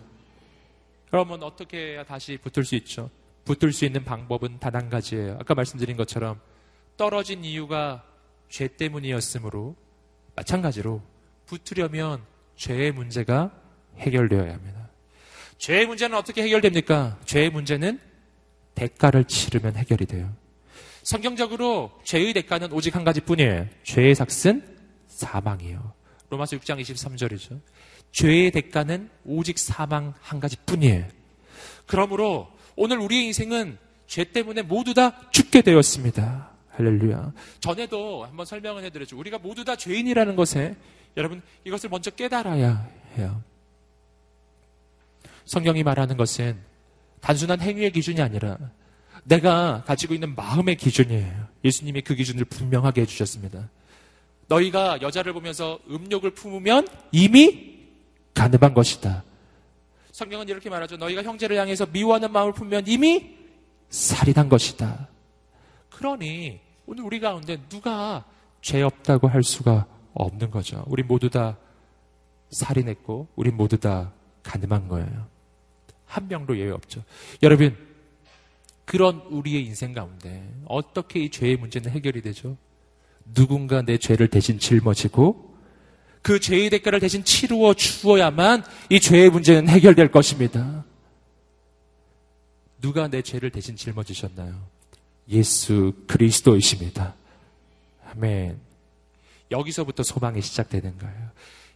[1.11, 3.11] 그러면 어떻게 해야 다시 붙을 수 있죠?
[3.55, 5.37] 붙을 수 있는 방법은 단 한 가지예요.
[5.41, 6.41] 아까 말씀드린 것처럼
[6.97, 8.05] 떨어진 이유가
[8.49, 9.75] 죄 때문이었으므로
[10.37, 11.03] 마찬가지로
[11.47, 12.23] 붙으려면
[12.55, 13.51] 죄의 문제가
[13.99, 14.89] 해결되어야 합니다.
[15.59, 17.19] 죄의 문제는 어떻게 해결됩니까?
[17.25, 17.99] 죄의 문제는
[18.77, 20.33] 대가를 치르면 해결이 돼요.
[21.03, 23.67] 성경적으로 죄의 대가는 오직 한 가지 뿐이에요.
[23.83, 25.93] 죄의 삭은 사망이에요.
[26.31, 27.61] 로마서 6장 23절이죠.
[28.13, 31.07] 죄의 대가는 오직 사망 한 가지 뿐이에요.
[31.87, 36.51] 그러므로 오늘 우리의 인생은 죄 때문에 모두 다 죽게 되었습니다.
[36.71, 37.33] 할렐루야.
[37.61, 39.19] 전에도 한번 설명을 해드렸죠.
[39.19, 40.77] 우리가 모두 다 죄인이라는 것에
[41.17, 43.43] 여러분 이것을 먼저 깨달아야 해요.
[45.45, 46.59] 성경이 말하는 것은
[47.21, 48.57] 단순한 행위의 기준이 아니라
[49.25, 51.49] 내가 가지고 있는 마음의 기준이에요.
[51.65, 53.69] 예수님이 그 기준을 분명하게 해주셨습니다.
[54.49, 57.79] 너희가 여자를 보면서 음욕을 품으면 이미
[58.35, 59.23] 가늠한 것이다.
[60.13, 60.97] 성경은 이렇게 말하죠.
[60.97, 63.37] 너희가 형제를 향해서 미워하는 마음을 품으면 이미
[63.89, 65.09] 살인한 것이다.
[65.91, 68.25] 그러니 오늘 우리 가운데 누가
[68.61, 70.85] 죄 없다고 할 수가 없는 거죠.
[70.87, 71.57] 우리 모두 다
[72.51, 75.27] 살인했고 우리 모두 다 가늠한 거예요.
[76.05, 77.03] 한 명도 예외 없죠.
[77.43, 77.77] 여러분
[78.85, 82.57] 그런 우리의 인생 가운데 어떻게 이 죄의 문제는 해결이 되죠?
[83.33, 85.50] 누군가 내 죄를 대신 짊어지고
[86.23, 90.85] 그 죄의 대가를 대신 치루어 주어야만 이 죄의 문제는 해결될 것입니다.
[92.81, 94.55] 누가 내 죄를 대신 짊어지셨나요?
[95.29, 97.15] 예수 그리스도이십니다.
[98.11, 98.59] 아멘.
[99.51, 101.31] 여기서부터 소망이 시작되는 거예요.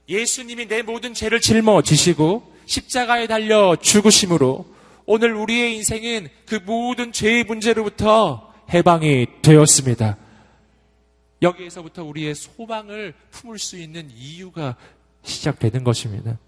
[0.09, 4.66] 예수님이 내 모든 죄를 짊어지시고 십자가에 달려 죽으심으로
[5.07, 10.16] 오늘 우리의 인생은 그 모든 죄의 문제로부터 해방이 되었습니다.
[11.44, 14.76] 여기에서부터 우리의 소망을 품을 수 있는 이유가
[15.22, 16.38] 시작되는 것입니다.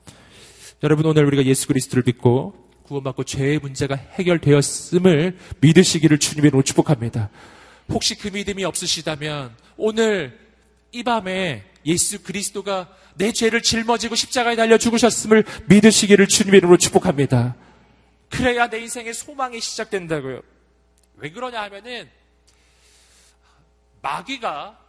[0.82, 7.30] 여러분 오늘 우리가 예수 그리스도를 믿고 구원받고 죄의 문제가 해결되었음을 믿으시기를 주님으로 축복합니다.
[7.88, 10.38] 혹시 그 믿음이 없으시다면 오늘
[10.92, 17.56] 이 밤에 예수 그리스도가 내 죄를 짊어지고 십자가에 달려 죽으셨음을 믿으시기를 주님의 이름으로 축복합니다.
[18.28, 20.40] 그래야 내 인생의 소망이 시작된다고요.
[21.16, 22.08] 왜 그러냐 하면은
[24.02, 24.85] 마귀가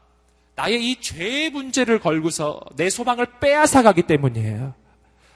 [0.57, 4.73] 나의 이 죄의 문제를 걸고서 내 소망을 빼앗아 가기 때문이에요.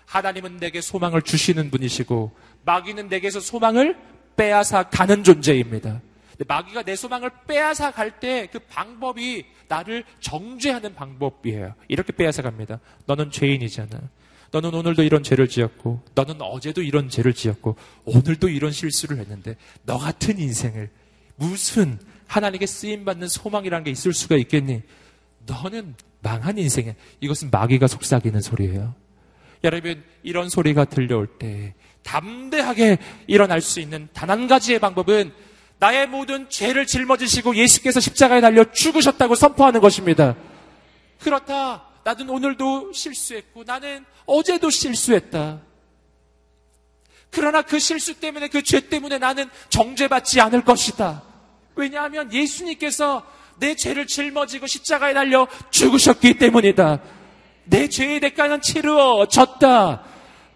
[0.08, 2.32] 하나님은 내게 소망을 주시는 분이시고
[2.66, 3.96] 마귀는 내게서 소망을
[4.36, 6.02] 빼앗아 가는 존재입니다.
[6.48, 11.76] 마귀가 내 소망을 빼앗아 갈 때 그 방법이 나를 정죄하는 방법이에요.
[11.88, 12.80] 이렇게 빼앗아 갑니다.
[13.06, 14.02] 너는 죄인이잖아.
[14.52, 19.56] 너는 오늘도 이런 죄를 지었고, 너는 어제도 이런 죄를 지었고, 오늘도 이런 실수를 했는데,
[19.86, 20.90] 너 같은 인생을
[21.38, 24.82] 무슨 하나님께 쓰임받는 소망이라는 게 있을 수가 있겠니?
[25.46, 28.96] 너는 망한 인생에 이것은 마귀가 속삭이는 소리예요.
[29.64, 31.74] 여러분 이런 소리가 들려올 때
[32.04, 35.32] 담대하게 일어날 수 있는 단 한 가지의 방법은
[35.80, 40.36] 나의 모든 죄를 짊어지시고 예수께서 십자가에 달려 죽으셨다고 선포하는 것입니다.
[41.20, 41.88] 그렇다.
[42.04, 45.62] 나는 오늘도 실수했고 나는 어제도 실수했다.
[47.32, 51.24] 그러나 그 실수 때문에 그 죄 때문에 나는 정죄받지 않을 것이다.
[51.76, 53.26] 왜냐하면 예수님께서
[53.62, 57.00] 내 죄를 짊어지고 십자가에 달려 죽으셨기 때문이다.
[57.66, 60.04] 내 죄의 대가는 치루어졌다.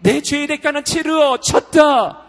[0.00, 2.26] 내 죄의 대가는 치루어졌다.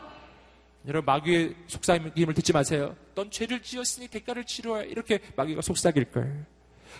[0.87, 2.95] 여러분 마귀의 속삭임을 듣지 마세요.
[3.15, 6.45] 넌 죄를 지었으니 대가를 치루어야 이렇게 마귀가 속삭일 거예요.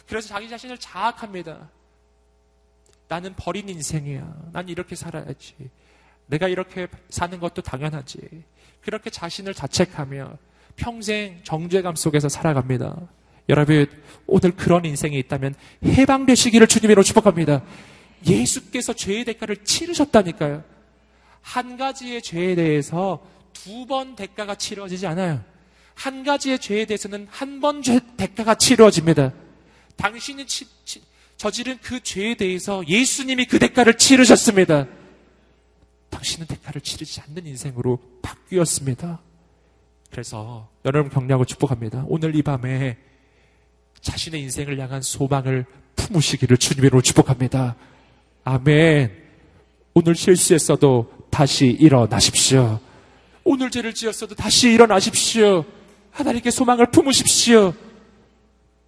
[0.08, 1.70] 그래서 자기 자신을 자학합니다.
[3.08, 4.50] 나는 버린 인생이야.
[4.54, 5.54] 난 이렇게 살아야지.
[6.26, 8.44] 내가 이렇게 사는 것도 당연하지.
[8.82, 10.36] 그렇게 자신을 자책하며
[10.76, 13.08] 평생 정죄감 속에서 살아갑니다.
[13.50, 13.88] 여러분,
[14.26, 15.56] 오늘 그런 인생이 있다면
[15.86, 17.64] 해방되시기를 주님으로 축복합니다.
[18.28, 20.64] 예수께서 죄의 대가를 치르셨다니까요.
[21.42, 25.44] 한 가지의 죄에 대해서 두 번 대가가 치러지지 않아요.
[25.96, 27.82] 한 가지의 죄에 대해서는 한 번
[28.18, 29.34] 대가가 치러집니다.
[29.96, 31.02] 당신이 치, 치,
[31.38, 34.88] 저지른 그 죄에 대해서 예수님이 그 대가를 치르셨습니다.
[36.10, 39.22] 당신은 대가를 치르지 않는 인생으로 바뀌었습니다.
[40.12, 42.06] 그래서 여러분 격려하고 축복합니다.
[42.08, 42.98] 오늘 이 밤에
[44.02, 47.76] 자신의 인생을 향한 소망을 품으시기를 주님으로 축복합니다.
[48.44, 49.12] 아멘.
[49.94, 52.80] 오늘 실수했어도 다시 일어나십시오.
[53.44, 55.66] 오늘 죄를 지었어도 다시 일어나십시오.
[56.12, 57.74] 하나님께 소망을 품으십시오.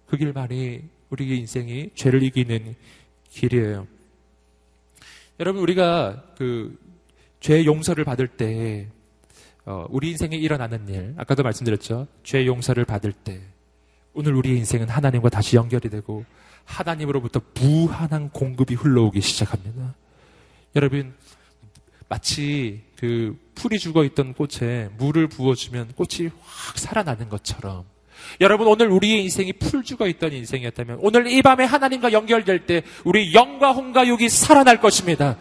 [0.06, 2.74] 그 길만이 우리의 인생이 죄를 이기는
[3.30, 3.86] 길이에요.
[5.38, 8.88] 여러분, 우리가 그죄 용서를 받을 때,
[9.64, 12.06] 어, 우리 인생에 일어나는 일, 아까도 말씀드렸죠.
[12.22, 13.40] 죄 용서를 받을 때,
[14.12, 16.24] 오늘 우리의 인생은 하나님과 다시 연결이 되고,
[16.64, 19.94] 하나님으로부터 무한한 공급이 흘러오기 시작합니다.
[20.76, 21.14] 여러분,
[22.08, 27.84] 마치 그 풀이 죽어 있던 꽃에 물을 부어주면 꽃이 확 살아나는 것처럼,
[28.40, 33.32] 여러분 오늘 우리의 인생이 풀 죽어 있던 인생이었다면 오늘 이 밤에 하나님과 연결될 때 우리
[33.34, 35.36] 영과 혼과 육이 살아날 것입니다.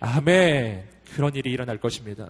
[0.00, 0.87] 아멘.
[1.14, 2.28] 그런 일이 일어날 것입니다.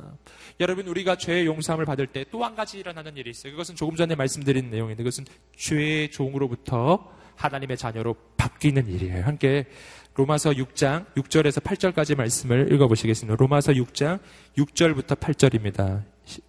[0.61, 3.53] 여러분 우리가 죄의 용서함을 받을 때 또 한 가지 일어나는 일이 있어요.
[3.53, 5.25] 그것은 조금 전에 말씀드린 내용인데 그것은
[5.57, 9.25] 죄의 종으로부터 하나님의 자녀로 바뀌는 일이에요.
[9.25, 9.67] 함께
[10.15, 13.37] 로마서 6장 6절에서 8절까지 말씀을 읽어보시겠습니다.
[13.37, 14.19] 로마서 6장
[14.57, 16.03] 6절부터 8절입니다.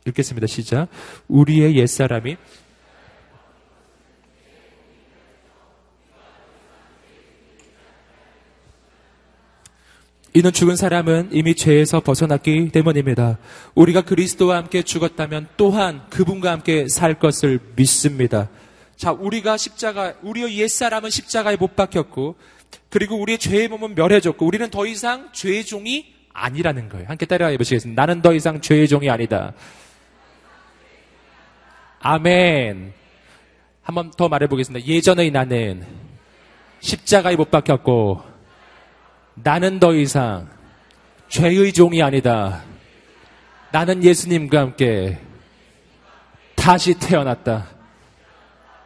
[0.07, 0.47] 읽겠습니다.
[0.47, 0.87] 시작.
[1.27, 2.37] 우리의 옛사람이
[10.33, 13.39] 이는 죽은 사람은 이미 죄에서 벗어났기 때문입니다.
[13.73, 18.49] 우리가 그리스도와 함께 죽었다면 또한 그분과 함께 살 것을 믿습니다.
[18.95, 22.35] 자, 우리가 십자가, 우리의 옛사람은 십자가에 못 박혔고,
[22.89, 27.07] 그리고 우리의 죄의 몸은 멸해졌고, 우리는 더 이상 죄의 종이 아니라는 거예요.
[27.07, 27.99] 함께 따라해 보시겠습니다.
[27.99, 29.53] 나는 더 이상 죄의 종이 아니다.
[32.01, 32.93] 아멘.
[33.81, 34.85] 한번 더 말해 보겠습니다.
[34.85, 35.85] 예전의 나는
[36.81, 38.28] 십자가에 못 박혔고,
[39.43, 40.49] 나는 더 이상
[41.29, 42.63] 죄의 종이 아니다.
[43.71, 45.19] 나는 예수님과 함께
[46.55, 47.67] 다시 태어났다.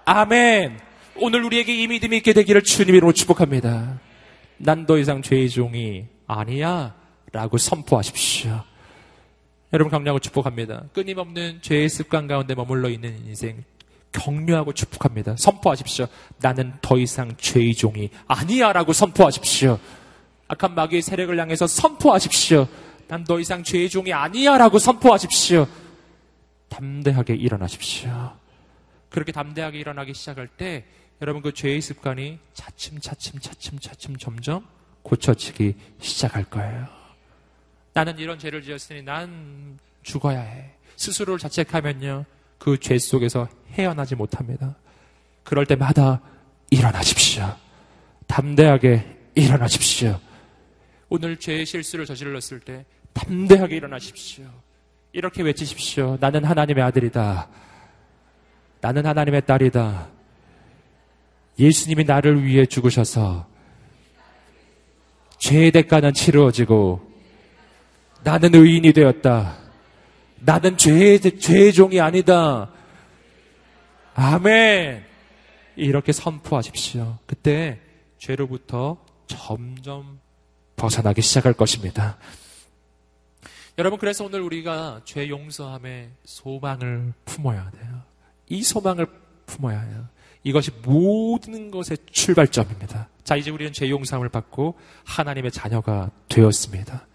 [0.06, 0.80] 아멘.
[1.18, 4.00] 오늘 우리에게 이 믿음이 있게 되기를 주님으로 축복합니다.
[4.58, 6.94] 난 더 이상 죄의 종이 아니야.
[7.32, 8.63] 라고 선포하십시오.
[9.72, 10.84] 여러분 격려하고 축복합니다.
[10.94, 13.63] 끊임없는 죄의 습관 가운데 머물러 있는 인생
[14.12, 15.36] 격려하고 축복합니다.
[15.38, 16.06] 선포하십시오.
[16.39, 18.72] 나는 더 이상 죄의 종이 아니야.
[18.74, 19.80] 라고 선포하십시오.
[20.54, 22.68] 악한 마귀의 세력을 향해서 선포하십시오.
[23.08, 25.68] 난 더 이상 죄의 종이 아니야 라고 선포하십시오.
[26.70, 28.32] 담대하게 일어나십시오.
[29.10, 30.86] 그렇게 담대하게 일어나기 시작할 때
[31.22, 34.66] 여러분 그 죄의 습관이 차츰 차츰 차츰 차츰 점점
[35.04, 36.88] 고쳐지기 시작할 거예요.
[37.94, 40.72] 나는 이런 죄를 지었으니 난 죽어야 해.
[40.96, 42.26] 스스로를 자책하면요.
[42.58, 44.76] 그 죄 속에서 헤어나지 못합니다.
[45.44, 46.22] 그럴 때마다
[46.72, 47.56] 일어나십시오.
[48.28, 50.20] 담대하게 일어나십시오.
[51.15, 54.45] 오늘 죄의 실수를 저질렀을 때 담대하게 일어나십시오.
[55.12, 56.17] 이렇게 외치십시오.
[56.19, 57.49] 나는 하나님의 아들이다.
[58.82, 60.10] 나는 하나님의 딸이다.
[61.60, 63.47] 예수님이 나를 위해 죽으셔서
[65.38, 67.08] 죄의 대가는 치루어지고
[68.23, 69.60] 나는 의인이 되었다.
[70.39, 72.71] 나는 죄의, 죄의 종이 아니다.
[74.15, 75.06] 아멘.
[75.76, 77.19] 이렇게 선포하십시오.
[77.28, 77.80] 그때
[78.17, 78.97] 죄로부터
[79.28, 80.23] 점점
[80.76, 82.18] 벗어나기 시작할 것입니다.
[83.78, 88.02] 여러분, 그래서 오늘 우리가 죄 용서함에 소망을 품어야 돼요.
[88.50, 89.08] 이 소망을
[89.46, 90.08] 품어야 해요.
[90.44, 93.08] 이것이 모든 것의 출발점입니다.
[93.24, 97.08] 자, 이제 우리는 죄 용서함을 받고 하나님의 자녀가 되었습니다.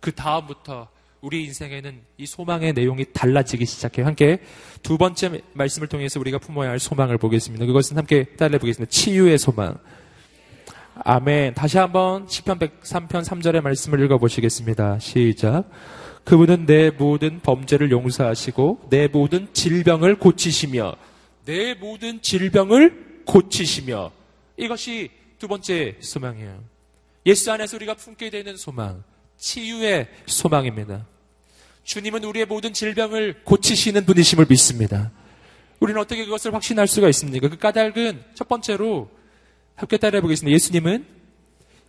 [0.00, 0.88] 그 다음부터
[1.20, 4.06] 우리 인생에는 이 소망의 내용이 달라지기 시작해요.
[4.06, 4.40] 함께
[4.82, 7.66] 두 번째 말씀을 통해서 우리가 품어야 할 소망을 보겠습니다.
[7.66, 8.88] 그것은 함께 따라해 보겠습니다.
[8.90, 9.76] 치유의 소망.
[11.04, 11.54] 아멘.
[11.54, 14.98] 다시 한번 10편 103편 3절의 말씀을 읽어보시겠습니다.
[14.98, 15.64] 시작.
[16.24, 20.96] 그분은 내 모든 범죄를 용서하시고 내 모든 질병을 고치시며
[21.44, 24.10] 내 모든 질병을 고치시며
[24.56, 26.64] 이것이 두 번째 소망이에요.
[27.26, 29.04] 예수 안에서 우리가 품게 되는 소망,
[29.36, 31.06] 치유의 소망입니다.
[31.84, 35.12] 주님은 우리의 모든 질병을 고치시는 분이심을 믿습니다.
[35.78, 37.48] 우리는 어떻게 그것을 확신할 수가 있습니까?
[37.48, 39.10] 그 까닭은 첫 번째로
[39.76, 40.52] 함께 따라해 보겠습니다.
[40.54, 41.06] 예수님은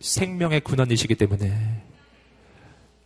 [0.00, 1.82] 생명의 근원이시기 때문에.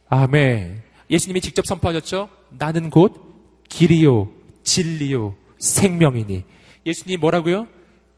[0.08, 0.82] 아멘.
[1.08, 2.28] 예수님이 직접 선포하셨죠?
[2.50, 4.30] 나는 곧 길이요,
[4.64, 6.44] 진리요, 생명이니.
[6.84, 7.68] 예수님이 뭐라고요?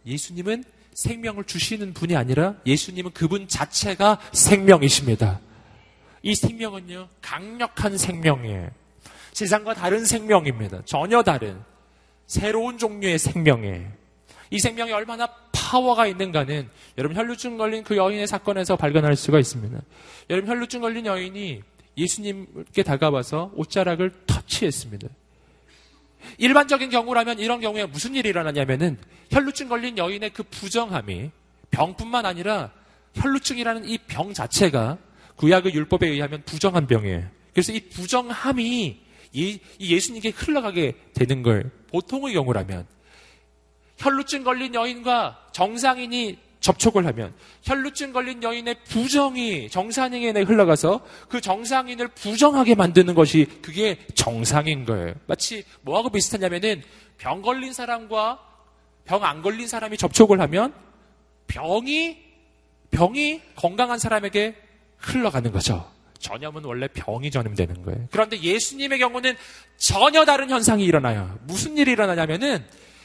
[0.06, 5.40] 예수님은 생명을 주시는 분이 아니라 예수님은 그분 자체가 생명이십니다.
[6.22, 8.70] 이 생명은요, 강력한 생명이에요.
[9.32, 10.82] 세상과 다른 생명입니다.
[10.86, 11.60] 전혀 다른.
[12.26, 14.03] 새로운 종류의 생명이에요.
[14.54, 19.80] 이 생명이 얼마나 파워가 있는가는 여러분 혈루증 걸린 그 여인의 사건에서 발견할 수가 있습니다.
[20.30, 21.60] 여러분 혈루증 걸린 여인이
[21.98, 25.08] 예수님께 다가와서 옷자락을 터치했습니다.
[26.38, 28.96] 일반적인 경우라면 이런 경우에 무슨 일이 일어나냐면은
[29.30, 31.32] 혈루증 걸린 여인의 그 부정함이
[31.72, 32.70] 병뿐만 아니라
[33.14, 34.98] 혈루증이라는 이 병 자체가
[35.34, 37.24] 구약의 율법에 의하면 부정한 병이에요.
[37.52, 39.00] 그래서 이 부정함이
[39.36, 42.86] 예, 예수님께 흘러가게 되는 걸 보통의 경우라면
[43.98, 52.74] 혈루증 걸린 여인과 정상인이 접촉을 하면 혈루증 걸린 여인의 부정이 정상인에 흘러가서 그 정상인을 부정하게
[52.74, 55.14] 만드는 것이 그게 정상인 거예요.
[55.26, 56.82] 마치 뭐하고 비슷하냐면은
[57.18, 58.40] 병 걸린 사람과
[59.04, 60.72] 병 안 걸린 사람이 접촉을 하면
[61.46, 62.24] 병이
[62.90, 64.54] 병이 건강한 사람에게
[64.96, 65.90] 흘러가는 거죠.
[66.18, 68.08] 전염은 원래 병이 전염되는 거예요.
[68.10, 69.36] 그런데 예수님의 경우는
[69.76, 71.38] 전혀 다른 현상이 일어나요.
[71.42, 72.64] 무슨 일이 일어나냐면은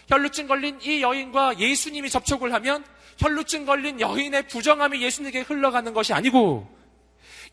[0.09, 2.83] 혈루증 걸린 이 여인과 예수님이 접촉을 하면
[3.19, 6.67] 혈루증 걸린 여인의 부정함이 예수님에게 흘러가는 것이 아니고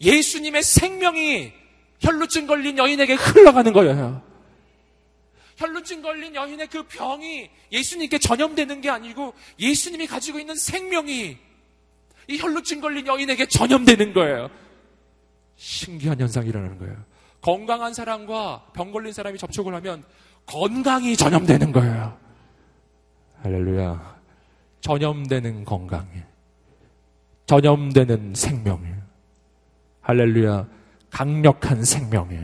[0.01, 1.53] 예수님의 생명이
[2.01, 4.23] 혈루증 걸린 여인에게 흘러가는 거예요.
[5.57, 11.37] 혈루증 걸린 여인의 그 병이 예수님께 전염되는 게 아니고 예수님이 가지고 있는 생명이
[12.29, 14.51] 이 혈루증 걸린 여인에게 전염되는 거예요.
[15.57, 16.97] 신기한 현상이 일어나는 거예요.
[17.43, 20.05] 건강한 사람과 병 걸린 사람이 접촉을 하면
[20.47, 22.26] 건강이 전염되는 거예요.
[23.47, 24.17] 할렐루야.
[24.81, 26.25] 전염되는 건강에.
[27.47, 28.93] 전염되는 생명에.
[30.01, 30.67] 할렐루야.
[31.11, 32.41] 강력한 생명에.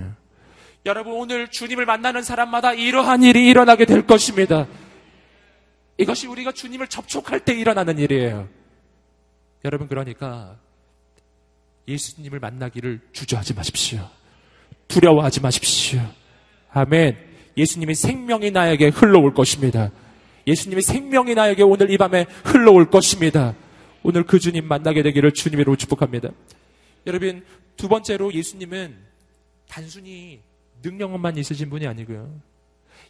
[0.87, 4.69] 여러분, 오늘 주님을 만나는 사람마다 이러한 일이 일어나게 될 것입니다.
[5.99, 8.49] 이것이 우리가 주님을 접촉할 때 일어나는 일이에요.
[9.65, 10.57] 여러분, 그러니까
[11.89, 14.09] 예수님을 만나기를 주저하지 마십시오.
[14.87, 16.01] 두려워하지 마십시오.
[16.71, 17.17] 아멘.
[17.57, 19.91] 예수님의 생명이 나에게 흘러올 것입니다.
[20.47, 23.55] 예수님의 생명이 나에게 오늘 이 밤에 흘러올 것입니다.
[24.03, 26.31] 오늘 그 주님 만나게 되기를 주님으로 축복합니다.
[27.07, 27.45] 여러분,
[27.77, 28.97] 두 번째로 예수님은
[29.69, 30.41] 단순히
[30.83, 32.41] 능력만 있으신 분이 아니고요.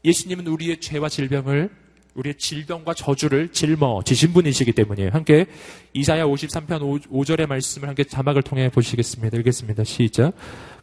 [0.05, 1.71] 예수님은 우리의 죄와 질병을
[2.15, 5.11] 우리의 질병과 저주를 짊어지신 분이시기 때문이에요.
[5.13, 5.47] 함께
[5.95, 9.39] 이사야 53편 5, 절의 말씀을 함께 자막을 통해 보시겠습니다.
[9.39, 9.85] 읽겠습니다.
[9.85, 10.35] 시작.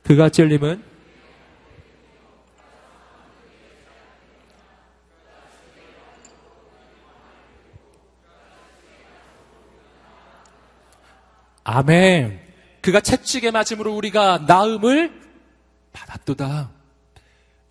[0.03, 0.81] 그가 찔림은
[11.71, 12.39] 아멘.
[12.81, 15.13] 그가 채찍에 맞음으로 우리가 나음을
[15.93, 16.71] 받았도다.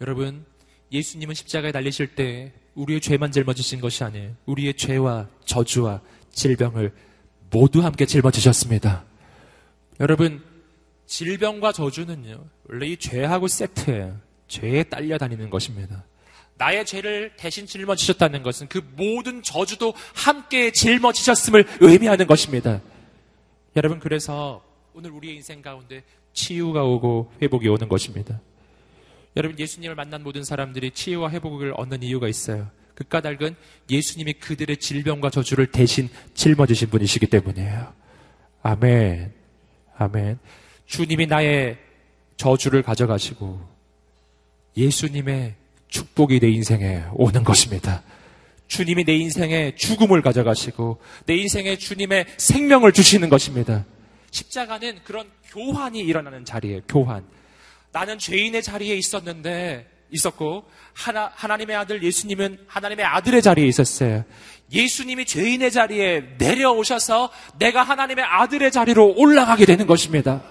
[0.01, 0.47] 여러분,
[0.93, 4.37] 예수님은 십자가에 달리실 때 우리의 죄만 짊어지신 것이 아니에요.
[4.47, 6.93] 우리의 죄와 저주와 질병을
[7.51, 9.05] 모두 함께 짊어지셨습니다.
[9.99, 10.45] 여러분,
[11.07, 14.21] 질병과 저주는요, 원래 이 죄하고 세트예요.
[14.47, 16.05] 죄에 딸려다니는 것입니다.
[16.57, 22.81] 나의 죄를 대신 짊어지셨다는 것은 그 모든 저주도 함께 짊어지셨음을 의미하는 것입니다.
[23.79, 24.61] 여러분, 그래서
[24.93, 28.41] 오늘 우리의 인생 가운데 치유가 오고 회복이 오는 것입니다.
[29.37, 32.69] 여러분 예수님을 만난 모든 사람들이 치유와 회복을 얻는 이유가 있어요.
[32.97, 33.55] 그 까닭은
[33.89, 37.93] 예수님이 그들의 질병과 저주를 대신 짊어지신 분이시기 때문이에요.
[38.63, 39.33] 아멘.
[39.97, 40.41] 아멘.
[40.87, 41.79] 주님이 나의
[42.37, 43.61] 저주를 가져가시고
[44.77, 45.55] 예수님의
[45.87, 48.03] 축복이 내 인생에 오는 것입니다.
[48.69, 53.85] 주님이 내 인생에 죽음을 가져가시고 내 인생에 주님의 생명을 주시는 것입니다.
[54.31, 56.83] 십자가는 그런 교환이 일어나는 자리예요.
[56.87, 57.25] 교환.
[57.93, 64.25] 나는 죄인의 자리에 있었는데 있었고 하나, 하나님의 아들 예수님은 하나님의 아들의 자리에 있었어요.
[64.71, 70.43] 예수님이 죄인의 자리에 내려오셔서 내가 하나님의 아들의 자리로 올라가게 되는 것입니다.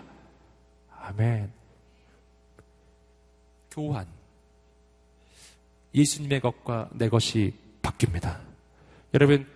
[0.99, 1.51] 아멘.
[3.72, 4.07] 교환.
[5.93, 7.53] 예수님의 것과 내 것이
[7.88, 8.39] 바뀝니다.
[9.13, 9.47] 여러분,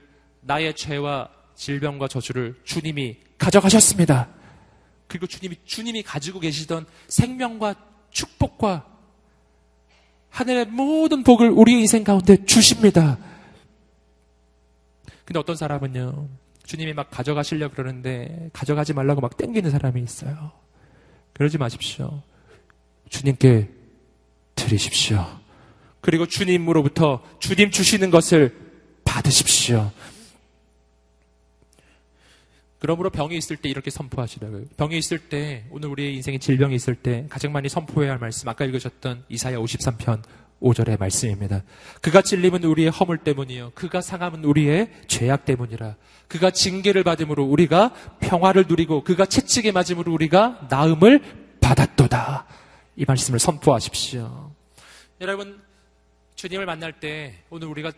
[0.41, 4.29] 나의 죄와 질병과 저주를 주님이 가져가셨습니다.
[5.07, 7.75] 그리고 주님이 주님이 가지고 계시던 생명과
[8.11, 8.87] 축복과
[10.29, 13.17] 하늘의 모든 복을 우리의 인생 가운데 주십니다.
[15.25, 16.29] 근데 어떤 사람은요,
[16.63, 20.51] 주님이 막 가져가시려고 그러는데, 가져가지 말라고 막 땡기는 사람이 있어요.
[21.33, 22.21] 그러지 마십시오.
[23.09, 23.69] 주님께
[24.55, 25.40] 드리십시오.
[26.01, 28.55] 그리고 주님으로부터 주님 주시는 것을
[29.03, 29.91] 받으십시오.
[32.79, 34.65] 그러므로 병이 있을 때 이렇게 선포하시라고요.
[34.75, 38.65] 병이 있을 때, 오늘 우리의 인생에 질병이 있을 때 가장 많이 선포해야 할 말씀, 아까
[38.65, 40.23] 읽으셨던 이사야 53편
[40.61, 41.63] 5절의 말씀입니다.
[42.01, 43.73] 그가 찔림은 우리의 허물 때문이요.
[43.75, 45.95] 그가 상함은 우리의 죄악 때문이라.
[46.27, 51.21] 그가 징계를 받음으로 우리가 평화를 누리고 그가 채찍에 맞음으로 우리가 나음을
[51.61, 52.47] 받았도다.
[52.95, 54.51] 이 말씀을 선포하십시오.
[55.19, 55.61] 여러분,
[56.41, 57.91] 주님을 만날 때 오늘 우리가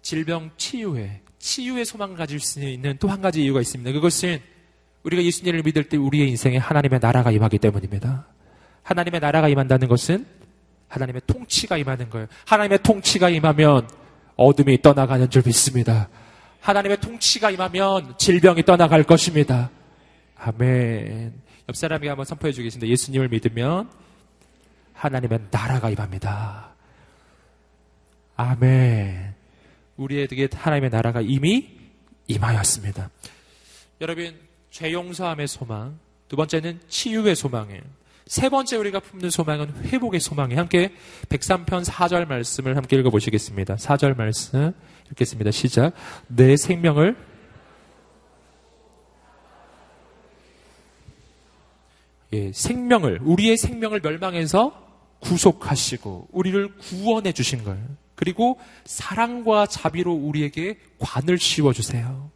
[0.00, 3.90] 질병 치유에 치유의 소망을 가질 수 있는 또 한 가지 이유가 있습니다.
[3.90, 4.40] 그것은
[5.02, 8.28] 우리가 예수님을 믿을 때 우리의 인생에 하나님의 나라가 임하기 때문입니다.
[8.84, 10.24] 하나님의 나라가 임한다는 것은
[10.86, 12.28] 하나님의 통치가 임하는 거예요.
[12.46, 13.88] 하나님의 통치가 임하면
[14.36, 16.08] 어둠이 떠나가는 줄 믿습니다.
[16.60, 19.68] 하나님의 통치가 임하면 질병이 떠나갈 것입니다.
[20.36, 21.32] 아멘.
[21.68, 22.88] 옆 사람이 한번 선포해 주겠습니다.
[22.88, 23.90] 예수님을 믿으면
[24.92, 26.69] 하나님의 나라가 임합니다.
[28.40, 29.34] 아멘.
[29.96, 31.76] 우리에게 하나님의 나라가 이미
[32.26, 33.10] 임하였습니다.
[34.00, 34.34] 여러분,
[34.70, 37.82] 죄 용서함의 소망, 두 번째는 치유의 소망이에요.
[38.26, 40.94] 세 번째 우리가 품는 소망은 회복의 소망이 함께
[41.28, 43.74] 103편 4절 말씀을 함께 읽어보시겠습니다.
[43.74, 44.72] 4절 말씀
[45.10, 45.50] 읽겠습니다.
[45.50, 45.92] 시작.
[46.28, 47.16] 내 생명을
[52.32, 54.88] 예, 생명을 우리의 생명을 멸망해서
[55.18, 57.99] 구속하시고 우리를 구원해 주신 거예요.
[58.20, 62.30] 그리고 사랑과 자비로 우리에게 관을 씌워 주세요.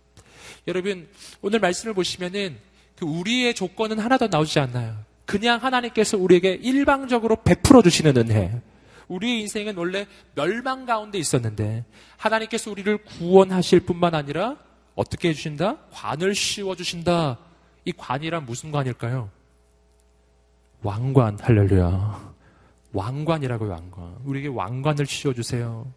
[0.67, 1.07] 여러분
[1.43, 2.57] 오늘 말씀을 보시면은
[2.97, 4.97] 그 우리의 조건은 하나도 나오지 않나요?
[5.27, 8.63] 그냥 하나님께서 우리에게 일방적으로 베풀어 주시는 은혜.
[9.09, 11.85] 우리의 인생은 원래 멸망 가운데 있었는데
[12.17, 14.57] 하나님께서 우리를 구원하실 뿐만 아니라
[14.95, 15.77] 어떻게 해주신다?
[15.93, 17.39] 관을 씌워주신다.
[17.85, 19.29] 이 관이란 무슨 관일까요?
[20.83, 22.34] 왕관, 할렐루야.
[22.95, 24.17] 왕관이라고요, 왕관.
[24.25, 25.93] 우리에게 왕관을 씌워주세요.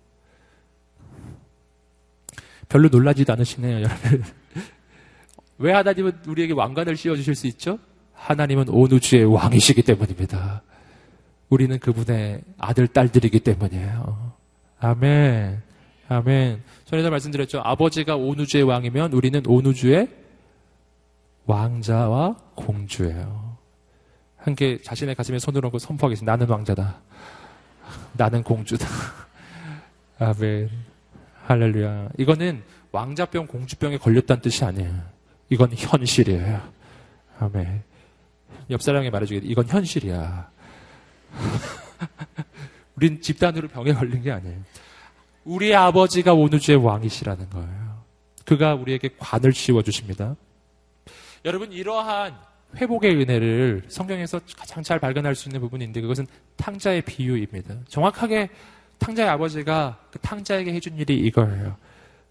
[2.68, 4.24] 별로 놀라지도 않으시네요, 여러분.
[5.60, 7.80] 왜 하나님은 우리에게 왕관을 씌워주실 수 있죠?
[8.14, 10.64] 하나님은 온 우주의 왕이시기 때문입니다.
[11.50, 14.34] 우리는 그분의 아들, 딸들이기 때문이에요.
[14.80, 15.62] 아멘.
[16.10, 16.64] 아멘.
[16.86, 17.62] 전에도 말씀드렸죠.
[17.64, 20.10] 아버지가 온 우주의 왕이면 우리는 온 우주의
[21.46, 23.47] 왕자와 공주예요.
[24.48, 26.32] 함께 자신의 가슴에 손을 얹고 선포하겠습니다.
[26.32, 27.02] 나는 왕자다.
[28.14, 28.88] 나는 공주다.
[30.20, 30.70] 아멘.
[31.46, 32.10] 할렐루야.
[32.18, 34.94] 이거는 왕자병, 공주병에 걸렸다는 뜻이 아니에요.
[35.50, 36.62] 이건 현실이에요.
[37.40, 37.84] 아멘.
[38.70, 39.46] 옆 사람에게 말해주겠다.
[39.50, 40.50] 이건 현실이야.
[42.96, 44.60] 우린 집단으로 병에 걸린 게 아니에요.
[45.44, 48.04] 우리의 아버지가 온 우주의 왕이시라는 거예요.
[48.46, 50.38] 그가 우리에게 관을 씌워 주십니다.
[51.44, 57.76] 여러분, 이러한 회복의 은혜를 성경에서 가장 잘 발견할 수 있는 부분인데 그것은 탕자의 비유입니다.
[57.88, 58.50] 정확하게
[59.00, 61.78] 탕자의 아버지가 그 탕자에게 해준 일이 이거예요.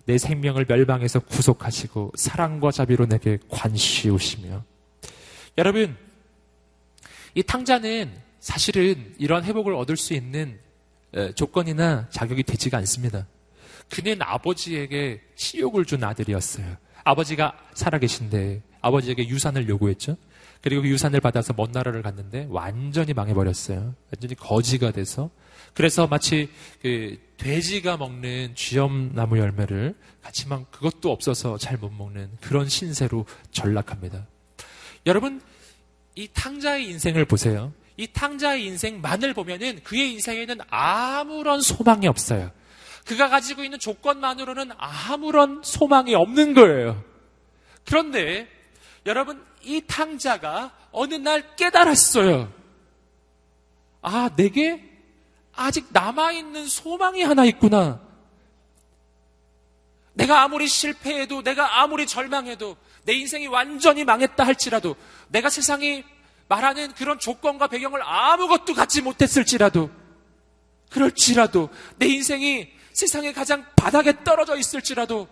[0.05, 4.63] 내 생명을 멸망해서 구속하시고 사랑과 자비로 내게 관시우시며
[5.59, 5.97] 여러분
[7.35, 10.61] 이 탕자는 사실은 이런 회복을 얻을 수 있는
[11.35, 13.27] 조건이나 자격이 되지가 않습니다.
[13.91, 16.77] 그는 아버지에게 치욕을 준 아들이었어요.
[17.03, 20.17] 아버지가 살아계신데 아버지에게 유산을 요구했죠.
[20.63, 23.95] 그리고 그 유산을 받아서 먼 나라를 갔는데 완전히 망해버렸어요.
[24.13, 25.31] 완전히 거지가 돼서.
[25.75, 26.49] 그래서 마치
[26.81, 34.27] 그 돼지가 먹는 쥐엄나무 열매를 같이만 그것도 없어서 잘 못 먹는 그런 신세로 전락합니다.
[35.05, 35.41] 여러분,
[36.15, 37.73] 이 탕자의 인생을 보세요.
[37.99, 42.51] 이 탕자의 인생만을 보면은 그의 인생에는 아무런 소망이 없어요.
[43.05, 47.05] 그가 가지고 있는 조건만으로는 아무런 소망이 없는 거예요.
[47.85, 48.49] 그런데
[49.05, 52.53] 여러분, 이 탕자가 어느 날 깨달았어요.
[54.01, 54.83] 아, 내게
[55.53, 58.01] 아직 남아있는 소망이 하나 있구나.
[60.15, 64.95] 내가 아무리 실패해도, 내가 아무리 절망해도, 내 인생이 완전히 망했다 할지라도,
[65.29, 66.05] 내가 세상이
[66.49, 69.91] 말하는 그런 조건과 배경을 아무것도 갖지 못했을지라도,
[70.91, 75.29] 그럴지라도, 내 인생이 세상에 가장 바닥에 떨어져 있을지라도,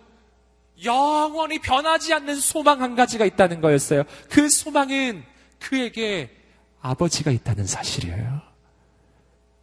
[0.83, 4.03] 영원히 변하지 않는 소망 한 가지가 있다는 거였어요.
[4.29, 5.23] 그 소망은
[5.59, 6.35] 그에게
[6.81, 8.41] 아버지가 있다는 사실이에요.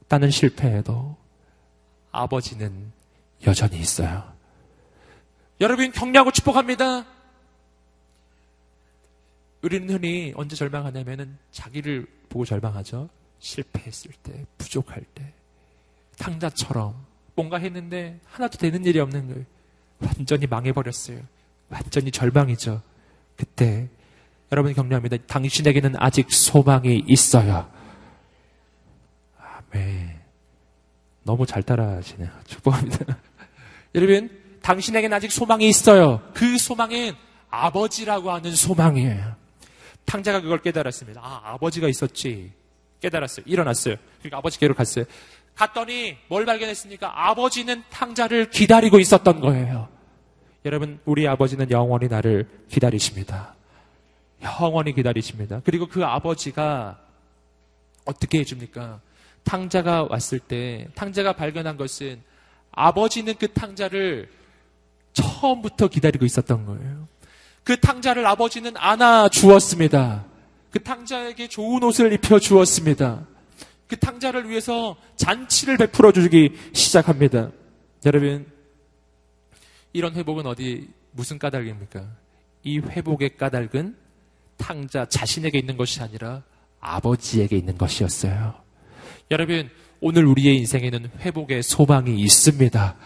[0.09, 1.17] 나는 실패해도
[2.11, 2.93] 아버지는
[3.47, 4.33] 여전히 있어요.
[5.61, 7.07] 여러분 격려하고 축복합니다.
[9.63, 13.09] 우리는 흔히 언제 절망하냐면은 자기를 보고 절망하죠.
[13.39, 15.33] 실패했을 때, 부족할 때.
[16.19, 19.45] 탕자처럼 뭔가 했는데 하나도 되는 일이 없는 거예요.
[20.03, 21.21] 완전히 망해버렸어요.
[21.69, 22.83] 완전히 절망이죠.
[23.37, 23.89] 그때
[24.51, 25.17] 여러분 격려합니다.
[25.27, 27.71] 당신에게는 아직 소망이 있어요.
[29.73, 30.21] 아멘.
[31.23, 32.29] 너무 잘 따라하시네요.
[32.47, 33.19] 축복합니다.
[33.95, 34.31] 여러분,
[34.61, 36.21] 당신에게는 아직 소망이 있어요.
[36.35, 37.15] 그 소망은
[37.51, 39.37] 아버지라고 하는 소망이에요.
[40.05, 41.21] 탕자가 그걸 깨달았습니다.
[41.23, 42.53] 아, 아버지가 있었지.
[43.01, 43.45] 깨달았어요.
[43.47, 43.97] 일어났어요.
[44.19, 45.05] 그러니까 아버지께로 갔어요.
[45.55, 47.29] 갔더니 뭘 발견했습니까?
[47.29, 49.89] 아버지는 탕자를 기다리고 있었던 거예요.
[50.65, 53.55] 여러분, 우리 아버지는 영원히 나를 기다리십니다.
[54.43, 55.61] 영원히 기다리십니다.
[55.65, 56.99] 그리고 그 아버지가
[58.05, 59.01] 어떻게 해줍니까?
[59.45, 62.23] 탕자가 왔을 때, 탕자가 발견한 것은
[62.71, 64.29] 아버지는 그 탕자를
[65.13, 67.09] 처음부터 기다리고 있었던 거예요.
[67.65, 70.25] 그 탕자를 아버지는 안아 주었습니다.
[70.71, 73.27] 그 탕자에게 좋은 옷을 입혀 주었습니다.
[73.93, 77.51] 그 탕자를 위해서 잔치를 베풀어 주기 시작합니다.
[78.07, 78.51] 여러분,
[79.93, 82.03] 이런 회복은 어디, 무슨 까닭입니까?
[82.63, 83.95] 이 회복의 까닭은
[84.57, 86.43] 탕자 자신에게 있는 것이 아니라
[86.81, 88.55] 아버지에게 있는 것이었어요.
[89.31, 89.69] 여러분,
[90.01, 92.97] 오늘 우리의 인생에는 회복의 소망이 있습니다.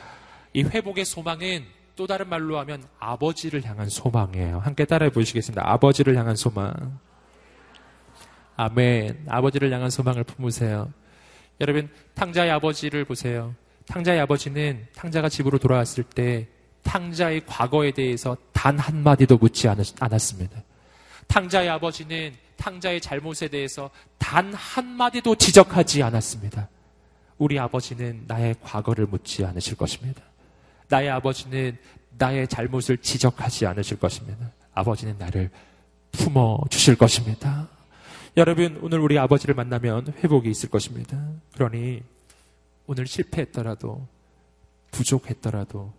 [0.52, 1.64] 이 회복의 소망은
[1.96, 4.60] 또 다른 말로 하면 아버지를 향한 소망이에요.
[4.60, 5.68] 함께 따라해 보시겠습니다.
[5.68, 7.00] 아버지를 향한 소망.
[8.56, 9.26] 아멘.
[9.28, 10.92] 아버지를 향한 소망을 품으세요.
[11.60, 13.54] 여러분, 탕자의 아버지를 보세요.
[13.86, 16.48] 탕자의 아버지는 탕자가 집으로 돌아왔을 때
[16.82, 20.62] 탕자의 과거에 대해서 단 한마디도 묻지 않았습니다.
[21.28, 26.68] 탕자의 아버지는 탕자의 잘못에 대해서 단 한마디도 지적하지 않았습니다.
[27.38, 30.22] 우리 아버지는 나의 과거를 묻지 않으실 것입니다.
[30.88, 31.76] 나의 아버지는
[32.16, 34.50] 나의 잘못을 지적하지 않으실 것입니다.
[34.72, 35.50] 아버지는 나를
[36.12, 37.68] 품어 주실 것입니다.
[38.36, 41.26] 여러분, 오늘 우리 아버지를 만나면 회복이 있을 것입니다.
[41.54, 42.02] 그러니
[42.86, 44.06] 오늘 실패했더라도
[44.90, 45.94] 부족했더라도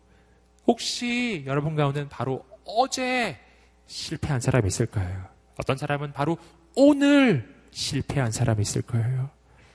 [0.68, 3.40] 혹시 여러분 가운데는 바로 어제
[3.88, 5.26] 실패한 사람이 있을 거예요.
[5.58, 6.38] 어떤 사람은 바로
[6.76, 9.32] 오늘 실패한 사람이 있을 거예요.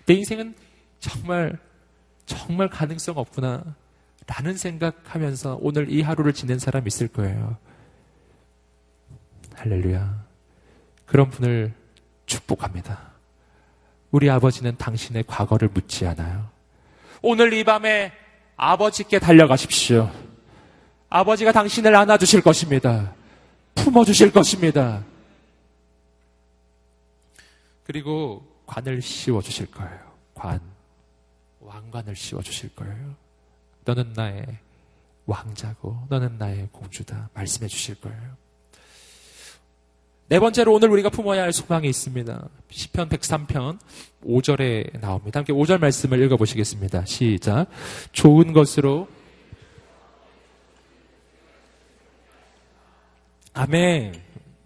[0.06, 0.54] 내 인생은
[1.00, 1.58] 정말
[2.26, 3.74] 정말 가능성 없구나
[4.26, 7.56] 라는 생각하면서 오늘 이 하루를 지낸 사람이 있을 거예요.
[9.54, 10.24] 할렐루야.
[11.06, 11.74] 그런 분을
[12.26, 13.12] 축복합니다.
[14.10, 16.48] 우리 아버지는 당신의 과거를 묻지 않아요.
[17.22, 18.12] 오늘 이 밤에
[18.56, 20.10] 아버지께 달려가십시오.
[21.08, 23.14] 아버지가 당신을 안아주실 것입니다.
[23.74, 25.04] 품어주실 것입니다.
[27.84, 30.00] 그리고 관을 씌워주실 거예요.
[30.34, 30.60] 관.
[31.60, 33.14] 왕관을 씌워주실 거예요.
[33.84, 34.46] 너는 나의
[35.26, 37.30] 왕자고, 너는 나의 공주다.
[37.34, 38.36] 말씀해 주실 거예요.
[40.28, 42.48] 네 번째로 오늘 우리가 품어야 할 소망이 있습니다.
[42.70, 43.78] 10편 103편
[44.24, 45.40] 5절에 나옵니다.
[45.40, 47.04] 함께 5절 말씀을 읽어 보시겠습니다.
[47.04, 47.66] 시작.
[48.12, 49.08] 좋은 것으로
[53.52, 54.14] 아멘.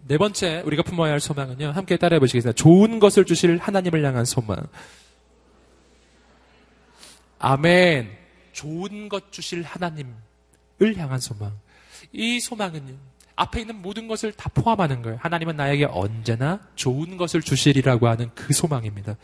[0.07, 1.71] 네 번째 우리가 품어야 할 소망은요.
[1.71, 2.55] 함께 따라해 보시겠습니다.
[2.55, 4.57] 좋은 것을 주실 하나님을 향한 소망.
[7.39, 8.09] 아멘.
[8.53, 10.15] 좋은 것 주실 하나님을
[10.95, 11.53] 향한 소망.
[12.13, 12.93] 이 소망은요.
[13.37, 15.19] 앞에 있는 모든 것을 다 포함하는 거예요.
[15.21, 19.15] 하나님은 나에게 언제나 좋은 것을 주시리라고 하는 그 소망입니다.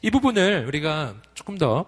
[0.00, 1.84] 이 부분을 우리가 조금 더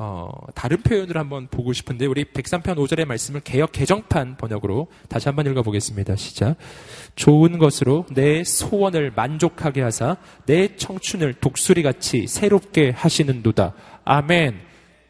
[0.00, 5.46] 어, 다른 표현을 한번 보고 싶은데 우리 103편 5절의 말씀을 개혁 개정판 번역으로 다시 한번
[5.46, 6.14] 읽어보겠습니다.
[6.14, 6.56] 시작.
[7.16, 10.16] 좋은 것으로 내 소원을 만족하게 하사
[10.46, 13.74] 내 청춘을 독수리 같이 새롭게 하시는도다.
[14.04, 14.60] 아멘.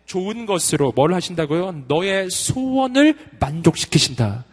[0.06, 1.84] 좋은 것으로 뭘 하신다고요?
[1.86, 4.46] 너의 소원을 만족시키신다.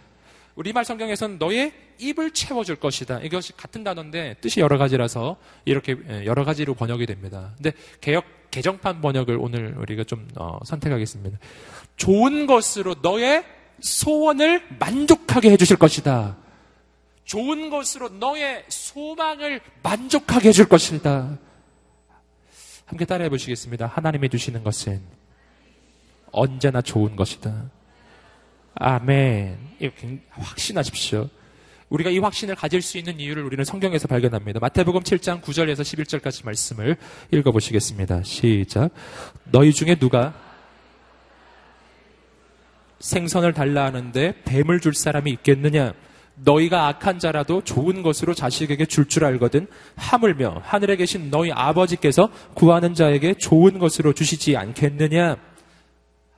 [0.56, 3.20] 우리말 성경에서는 너의 입을 채워줄 것이다.
[3.20, 7.54] 이것이 같은 단어인데 뜻이 여러 가지라서 이렇게 예, 여러 가지로 번역이 됩니다.
[7.58, 11.38] 근데 개혁 개정판 번역을 오늘 우리가 좀 어, 선택하겠습니다.
[11.98, 13.44] 좋은 것으로 너의
[13.82, 16.38] 소원을 만족하게 해주실 것이다.
[17.26, 21.38] 좋은 것으로 너의 소망을 만족하게 해줄 것이다.
[22.86, 23.88] 함께 따라해 보시겠습니다.
[23.88, 25.02] 하나님이 주시는 것은
[26.32, 27.72] 언제나 좋은 것이다.
[28.76, 29.58] 아멘.
[29.80, 31.30] 이렇게 확신하십시오.
[31.90, 34.60] 우리가 이 확신을 가질 수 있는 이유를 우리는 성경에서 발견합니다.
[34.60, 36.98] 마태복음 7장 9절에서 11절까지 말씀을
[37.32, 38.24] 읽어보시겠습니다.
[38.24, 38.90] 시작.
[39.46, 40.34] 너희 중에 누가
[43.00, 45.94] 생선을 달라 하는데 뱀을 줄 사람이 있겠느냐?
[46.38, 52.94] 너희가 악한 자라도 좋은 것으로 자식에게 줄줄 줄 알거든 하물며 하늘에 계신 너희 아버지께서 구하는
[52.94, 55.38] 자에게 좋은 것으로 주시지 않겠느냐?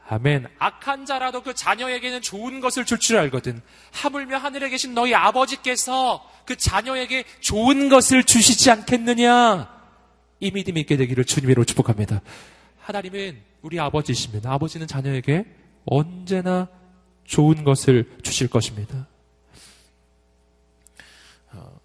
[0.09, 0.47] 아멘.
[0.57, 3.61] 악한 자라도 그 자녀에게는 좋은 것을 줄 줄 알거든.
[3.91, 9.69] 하물며 하늘에 계신 너희 아버지께서 그 자녀에게 좋은 것을 주시지 않겠느냐.
[10.39, 12.21] 이 믿음이 있게 되기를 주님으로 축복합니다.
[12.79, 14.51] 하나님은 우리 아버지십니다.
[14.51, 15.45] 아버지는 자녀에게
[15.85, 16.67] 언제나
[17.25, 19.07] 좋은 것을 주실 것입니다.
[21.51, 21.79] 어,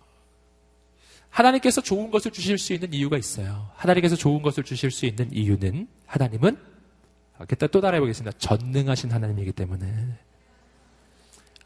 [1.28, 3.70] 하나님께서 좋은 것을 주실 수 있는 이유가 있어요.
[3.74, 6.71] 하나님께서 좋은 것을 주실 수 있는 이유는 하나님은
[7.46, 8.36] 그때 또 따라해보겠습니다.
[8.38, 10.18] 전능하신 하나님이기 때문에.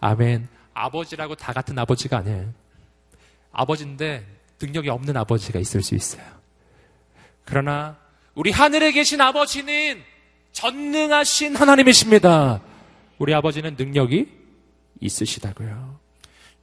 [0.01, 0.49] 아멘.
[0.75, 2.53] 아버지라고 다 같은 아버지가 아니에요.
[3.53, 4.27] 아버지인데
[4.61, 6.25] 능력이 없는 아버지가 있을 수 있어요.
[7.45, 7.97] 그러나
[8.35, 10.03] 우리 하늘에 계신 아버지는
[10.53, 12.61] 전능하신 하나님이십니다.
[13.19, 14.29] 우리 아버지는 능력이
[15.01, 15.99] 있으시다고요.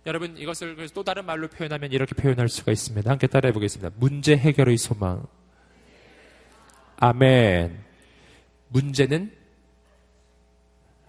[0.06, 3.10] 여러분 이것을 또 다른 말로 표현하면 이렇게 표현할 수가 있습니다.
[3.10, 3.96] 함께 따라해 보겠습니다.
[3.98, 5.26] 문제 해결의 소망.
[6.98, 7.93] 아멘.
[8.74, 9.32] 문제는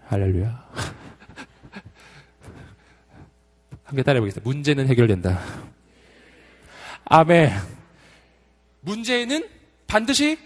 [0.07, 0.69] 할렐루야.
[3.83, 4.47] 함께 따라해 보겠습니다.
[4.47, 5.41] 문제는 해결된다.
[7.05, 7.51] 아멘.
[8.81, 9.49] 문제는
[9.87, 10.37] 반드시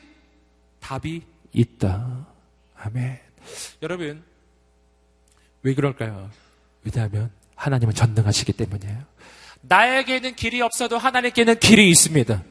[0.79, 2.25] 답이 있다.
[2.77, 3.19] 아멘.
[3.81, 4.23] 여러분,
[5.61, 6.31] 왜 그럴까요?
[6.83, 9.03] 왜냐하면 하나님은 전능하시기 때문이에요.
[9.61, 12.43] 나에게는 길이 없어도 하나님께는 길이 있습니다.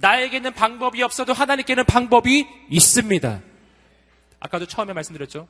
[0.00, 3.42] 나에게는 방법이 없어도 하나님께는 방법이 있습니다.
[4.42, 5.46] 아까도 처음에 말씀드렸죠.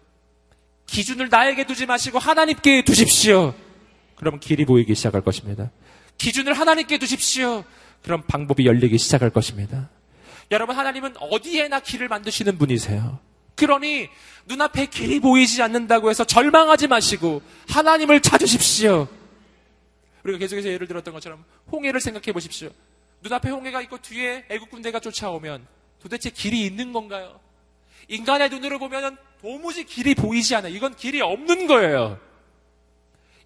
[0.87, 3.55] 기준을 나에게 두지 마시고 하나님께 두십시오.
[4.17, 5.71] 그럼 길이 보이기 시작할 것입니다.
[6.19, 7.65] 기준을 하나님께 두십시오.
[8.03, 9.89] 그럼 방법이 열리기 시작할 것입니다.
[10.51, 13.19] 여러분, 하나님은 어디에나 길을 만드시는 분이세요.
[13.55, 14.09] 그러니
[14.47, 19.09] 눈앞에 길이 보이지 않는다고 해서 절망하지 마시고 하나님을 찾으십시오.
[20.25, 22.71] 우리가 계속해서 예를 들었던 것처럼 홍해를 생각해 보십시오.
[23.23, 25.67] 눈앞에 홍해가 있고 뒤에 애국 군대가 쫓아오면
[26.03, 27.41] 도대체 길이 있는 건가요?
[28.09, 30.75] 인간의 눈으로 보면 도무지 길이 보이지 않아요.
[30.75, 32.19] 이건 길이 없는 거예요.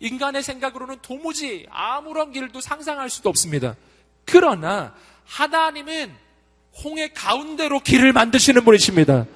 [0.00, 3.76] 인간의 생각으로는 도무지 아무런 길도 상상할 수도 없습니다.
[4.24, 4.94] 그러나
[5.24, 6.14] 하나님은
[6.84, 9.26] 홍해 가운데로 길을 만드시는 분이십니다.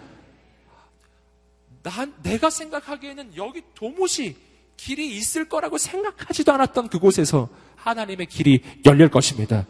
[1.83, 4.37] 난 내가 생각하기에는 여기 도무지
[4.77, 9.67] 길이 있을 거라고 생각하지도 않았던 그곳에서 하나님의 길이 열릴 것입니다.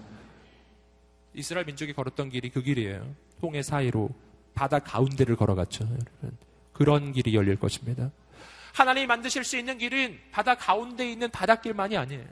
[1.35, 3.15] 이스라엘 민족이 걸었던 길이 그 길이에요.
[3.41, 4.11] 홍해 사이로
[4.55, 5.85] 바다 가운데를 걸어갔죠.
[5.85, 6.37] 여러분.
[6.73, 8.11] 그런 길이 열릴 것입니다.
[8.73, 12.25] 하나님이 만드실 수 있는 길은 바다 가운데 있는 바닷길만이 아니에요.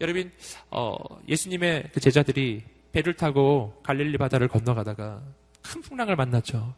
[0.00, 0.32] 여러분,
[0.70, 0.96] 어,
[1.28, 2.62] 예수님의 그 제자들이
[2.92, 5.22] 배를 타고 갈릴리 바다를 건너가다가
[5.62, 6.74] 큰 풍랑을 만났죠.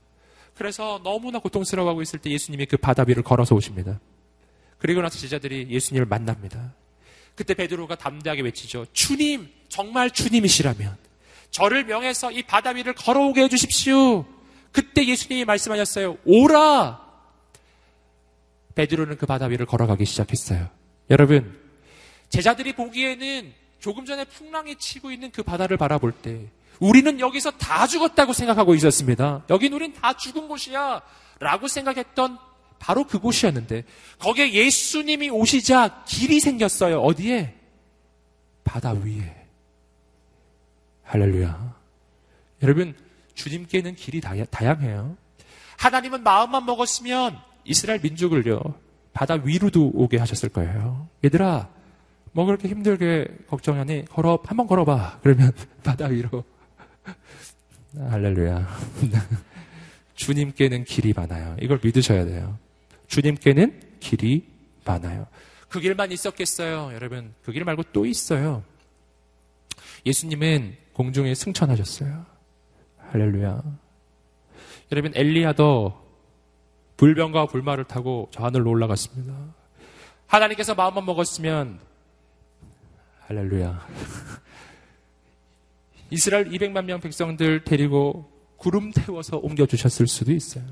[0.54, 4.00] 그래서 너무나 고통스러워하고 있을 때 예수님이 그 바다 위를 걸어서 오십니다.
[4.78, 6.74] 그리고 나서 제자들이 예수님을 만납니다.
[7.34, 8.86] 그때 베드로가 담대하게 외치죠.
[8.92, 10.96] 주님, 정말 주님이시라면
[11.54, 14.24] 저를 명해서 이 바다 위를 걸어오게 해주십시오.
[14.72, 16.18] 그때 예수님이 말씀하셨어요.
[16.24, 17.00] 오라!
[18.74, 20.68] 베드로는 그 바다 위를 걸어가기 시작했어요.
[21.10, 21.56] 여러분,
[22.28, 26.48] 제자들이 보기에는 조금 전에 풍랑이 치고 있는 그 바다를 바라볼 때
[26.80, 29.44] 우리는 여기서 다 죽었다고 생각하고 있었습니다.
[29.48, 31.02] 여긴 우린 다 죽은 곳이야.
[31.38, 32.36] 라고 생각했던
[32.80, 33.84] 바로 그곳이었는데
[34.18, 37.00] 거기에 예수님이 오시자 길이 생겼어요.
[37.00, 37.54] 어디에?
[38.64, 39.43] 바다 위에.
[41.04, 41.74] 할렐루야.
[42.62, 42.94] 여러분,
[43.34, 45.16] 주님께는 길이 다양해요.
[45.78, 48.60] 하나님은 마음만 먹었으면 이스라엘 민족을요,
[49.12, 51.08] 바다 위로도 오게 하셨을 거예요.
[51.24, 51.68] 얘들아,
[52.32, 55.20] 뭐 그렇게 힘들게 걱정하니 걸어 한번 걸어봐.
[55.22, 55.52] 그러면
[55.84, 56.44] 바다 위로
[57.96, 58.66] 할렐루야.
[60.16, 61.56] 주님께는 길이 많아요.
[61.60, 62.58] 이걸 믿으셔야 돼요.
[63.08, 64.46] 주님께는 길이
[64.84, 65.26] 많아요.
[65.68, 66.90] 그 길만 있었겠어요.
[66.94, 68.62] 여러분, 그 길 말고 또 있어요.
[70.06, 72.26] 예수님은 공중에 승천하셨어요.
[72.98, 73.62] 할렐루야.
[74.92, 76.04] 여러분, 엘리야도
[76.96, 79.34] 불병과 불마를 타고 저 하늘로 올라갔습니다.
[80.26, 81.80] 하나님께서 마음만 먹었으면
[83.20, 83.86] 할렐루야.
[86.10, 90.64] 이스라엘 200만 명 백성들 데리고 구름 태워서 옮겨 주셨을 수도 있어요.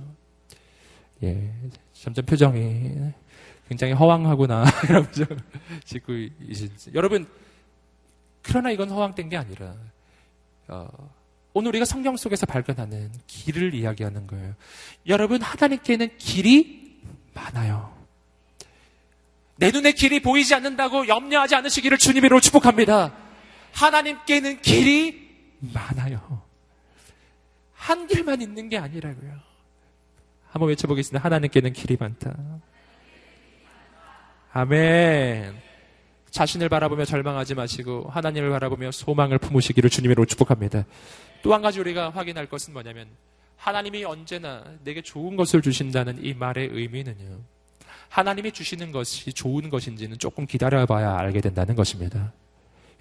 [1.22, 1.53] 예,
[1.93, 3.12] 점점 표정이
[3.68, 5.24] 굉장히 허황하구나, 이러면서
[5.85, 6.12] 짓고
[6.49, 7.26] 이신 여러분,
[8.43, 9.74] 그러나 이건 허황된 게 아니라,
[10.68, 10.88] 어,
[11.55, 14.55] 오늘 우리가 성경 속에서 발견하는 길을 이야기하는 거예요.
[15.07, 17.01] 여러분, 하나님께는 길이
[17.34, 17.97] 많아요.
[19.57, 23.14] 내 눈에 길이 보이지 않는다고 염려하지 않으시기를 주님으로 축복합니다.
[23.72, 25.30] 하나님께는 길이
[25.61, 26.43] 많아요.
[27.74, 29.38] 한 길만 있는 게 아니라고요.
[30.51, 31.24] 한번 외쳐보겠습니다.
[31.24, 32.34] 하나님께는 길이 많다.
[34.53, 35.72] 아멘.
[36.33, 40.85] 자신을 바라보며 절망하지 마시고 하나님을 바라보며 소망을 품으시기를 주님으로 축복합니다.
[41.43, 43.07] 또 한 가지 우리가 확인할 것은 뭐냐면
[43.57, 47.39] 하나님이 언제나 내게 좋은 것을 주신다는 이 말의 의미는요.
[48.09, 52.33] 하나님이 주시는 것이 좋은 것인지는 조금 기다려봐야 알게 된다는 것입니다.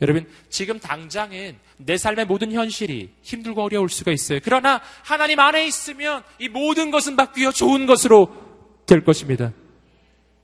[0.02, 4.40] 여러분, 지금 당장은 내 삶의 모든 현실이 힘들고 어려울 수가 있어요.
[4.44, 8.34] 그러나 하나님 안에 있으면 이 모든 것은 바뀌어 좋은 것으로
[8.88, 9.54] 될 것입니다.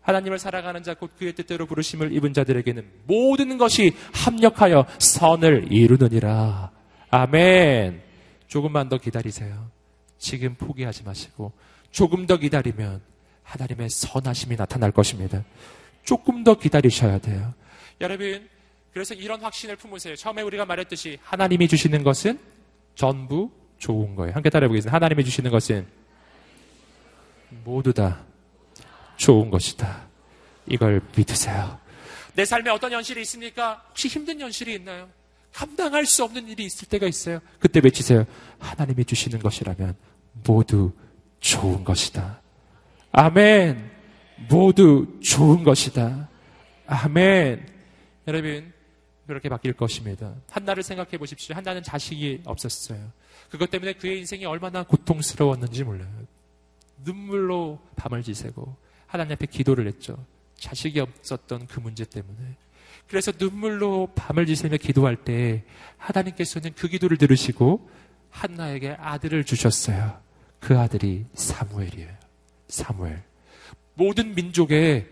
[0.08, 6.72] 하나님을 살아가는 자, 곧 그의 뜻대로 부르심을 입은 자들에게는 모든 것이 합력하여 선을 이루느니라.
[7.10, 8.02] 아멘.
[8.48, 9.70] 조금만 더 기다리세요.
[10.18, 11.52] 지금 포기하지 마시고,
[11.92, 13.02] 조금 더 기다리면
[13.44, 15.44] 하나님의 선하심이 나타날 것입니다.
[16.06, 17.54] 조금 더 기다리셔야 돼요.
[18.00, 18.48] 여러분,
[18.94, 20.16] 그래서 이런 확신을 품으세요.
[20.16, 22.40] 처음에 우리가 말했듯이 하나님이 주시는 것은
[22.96, 24.34] 전부 좋은 거예요.
[24.34, 24.96] 함께 따라해 보겠습니다.
[24.96, 25.86] 하나님이 주시는 것은
[27.66, 28.24] 모두 다
[29.18, 30.08] 좋은 것이다.
[30.68, 31.80] 이걸 믿으세요.
[32.34, 33.84] 내 삶에 어떤 현실이 있습니까?
[33.90, 35.10] 혹시 힘든 현실이 있나요?
[35.54, 37.40] 감당할 수 없는 일이 있을 때가 있어요.
[37.60, 38.26] 그때 외치세요.
[38.60, 39.96] 하나님이 주시는 것이라면
[40.46, 40.92] 모두
[41.40, 42.42] 좋은 것이다.
[43.12, 43.90] 아멘.
[44.50, 46.30] 모두 좋은 것이다.
[46.86, 47.68] 아멘.
[48.28, 48.72] 여러분,
[49.26, 50.34] 그렇게 바뀔 것입니다.
[50.52, 51.56] 한나를 생각해 보십시오.
[51.56, 53.00] 한나는 자식이 없었어요.
[53.50, 56.08] 그것 때문에 그의 인생이 얼마나 고통스러웠는지 몰라요.
[57.04, 58.76] 눈물로 밤을 지새고
[59.08, 60.24] 하나님 앞에 기도를 했죠.
[60.56, 62.38] 자식이 없었던 그 문제 때문에.
[63.08, 65.64] 그래서 눈물로 밤을 지새며 기도할 때
[65.98, 67.90] 하나님께서는 그 기도를 들으시고
[68.30, 70.20] 한나에게 아들을 주셨어요.
[70.60, 72.10] 그 아들이 사무엘이에요.
[72.68, 73.24] 사무엘.
[73.94, 75.08] 모든 민족의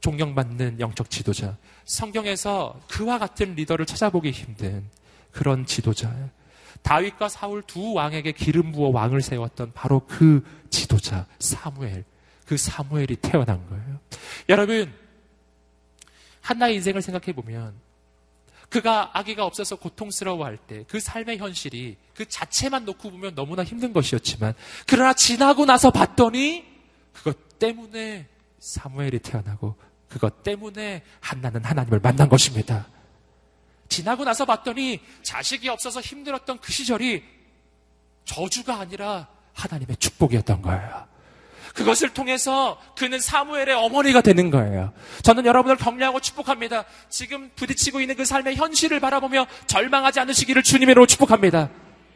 [0.00, 1.56] 존경받는 영적 지도자.
[1.84, 4.84] 성경에서 그와 같은 리더를 찾아보기 힘든
[5.30, 6.14] 그런 지도자.
[6.82, 12.04] 다윗과 사울 두 왕에게 기름 부어 왕을 세웠던 바로 그 지도자 사무엘.
[12.50, 14.00] 그 사무엘이 태어난 거예요.
[14.48, 14.92] 여러분,
[16.40, 17.76] 한나의 인생을 생각해 보면
[18.68, 24.54] 그가 아기가 없어서 고통스러워할 때 그 삶의 현실이 그 자체만 놓고 보면 너무나 힘든 것이었지만
[24.88, 26.66] 그러나 지나고 나서 봤더니
[27.12, 28.26] 그것 때문에
[28.58, 29.76] 사무엘이 태어나고
[30.08, 32.88] 그것 때문에 한나는 하나님을 만난 것입니다.
[33.88, 37.22] 지나고 나서 봤더니 자식이 없어서 힘들었던 그 시절이
[38.24, 41.09] 저주가 아니라 하나님의 축복이었던 거예요.
[41.74, 44.92] 그것을 통해서 그는 사무엘의 어머니가 되는 거예요.
[45.22, 46.84] 저는 여러분을 격려하고 축복합니다.
[47.08, 51.70] 지금 부딪히고 있는 그 삶의 현실을 바라보며 절망하지 않으시기를 주님으로 축복합니다.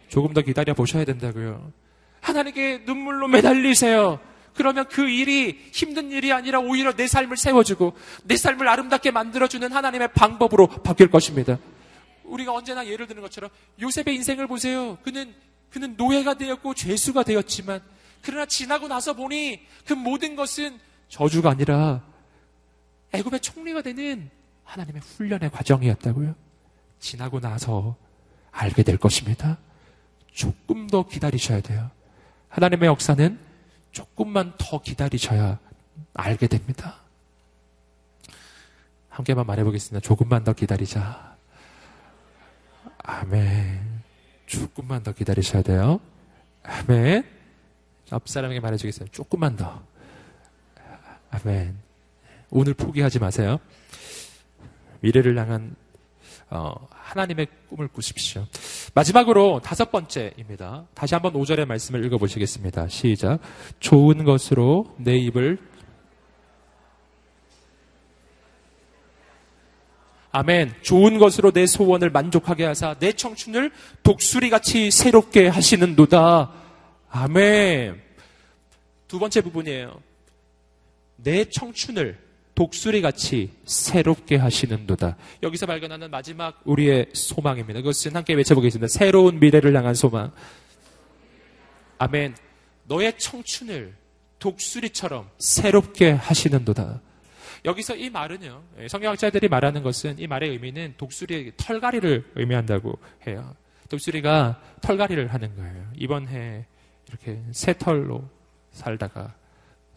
[0.08, 1.72] 조금 더 기다려 보셔야 된다고요.
[2.20, 4.20] 하나님께 눈물로 매달리세요.
[4.54, 7.94] 그러면 그 일이 힘든 일이 아니라 오히려 내 삶을 세워주고
[8.24, 11.58] 내 삶을 아름답게 만들어주는 하나님의 방법으로 바뀔 것입니다.
[12.24, 13.50] 우리가 언제나 예를 드는 것처럼
[13.80, 14.96] 요셉의 인생을 보세요.
[15.02, 15.34] 그는
[15.70, 17.80] 그는 노예가 되었고 죄수가 되었지만
[18.24, 22.02] 그러나 지나고 나서 보니 그 모든 것은 저주가 아니라
[23.12, 24.30] 애굽의 총리가 되는
[24.64, 26.34] 하나님의 훈련의 과정이었다고요.
[26.98, 27.96] 지나고 나서
[28.50, 29.58] 알게 될 것입니다.
[30.32, 31.90] 조금 더 기다리셔야 돼요.
[32.48, 33.38] 하나님의 역사는
[33.92, 35.58] 조금만 더 기다리셔야
[36.14, 36.96] 알게 됩니다.
[39.10, 40.00] 함께만 말해보겠습니다.
[40.00, 41.36] 조금만 더 기다리자.
[42.98, 44.02] 아멘.
[44.46, 46.00] 조금만 더 기다리셔야 돼요.
[46.62, 47.33] 아멘.
[48.10, 49.08] 앞 사람에게 말해주겠어요.
[49.10, 49.82] 조금만 더.
[51.30, 51.76] 아멘.
[52.50, 53.58] 오늘 포기하지 마세요.
[55.00, 55.74] 미래를 향한
[56.50, 58.46] 어, 하나님의 꿈을 꾸십시오.
[58.94, 60.86] 마지막으로 다섯 번째입니다.
[60.94, 62.88] 다시 한번 5절의 말씀을 읽어보시겠습니다.
[62.88, 63.40] 시작.
[63.80, 65.58] 좋은 것으로 내 입을
[70.30, 70.74] 아멘.
[70.82, 73.70] 좋은 것으로 내 소원을 만족하게 하사 내 청춘을
[74.02, 76.63] 독수리 같이 새롭게 하시는도다.
[77.16, 78.02] 아멘.
[79.06, 80.02] 두 번째 부분이에요.
[81.14, 82.18] 내 청춘을
[82.56, 85.16] 독수리 같이 새롭게 하시는도다.
[85.44, 87.80] 여기서 발견하는 마지막 우리의 소망입니다.
[87.82, 88.88] 그것은 함께 외쳐보겠습니다.
[88.88, 90.32] 새로운 미래를 향한 소망.
[91.98, 92.34] 아멘.
[92.88, 93.94] 너의 청춘을
[94.40, 97.00] 독수리처럼 새롭게 하시는도다.
[97.64, 102.98] 여기서 이 말은요, 예, 성경학자들이 말하는 것은 이 말의 의미는 독수리의 털갈이를 의미한다고
[103.28, 103.54] 해요.
[103.88, 105.92] 독수리가 털갈이를 하는 거예요.
[105.96, 106.66] 이번 해
[107.14, 108.24] 이렇게 새 털로
[108.72, 109.34] 살다가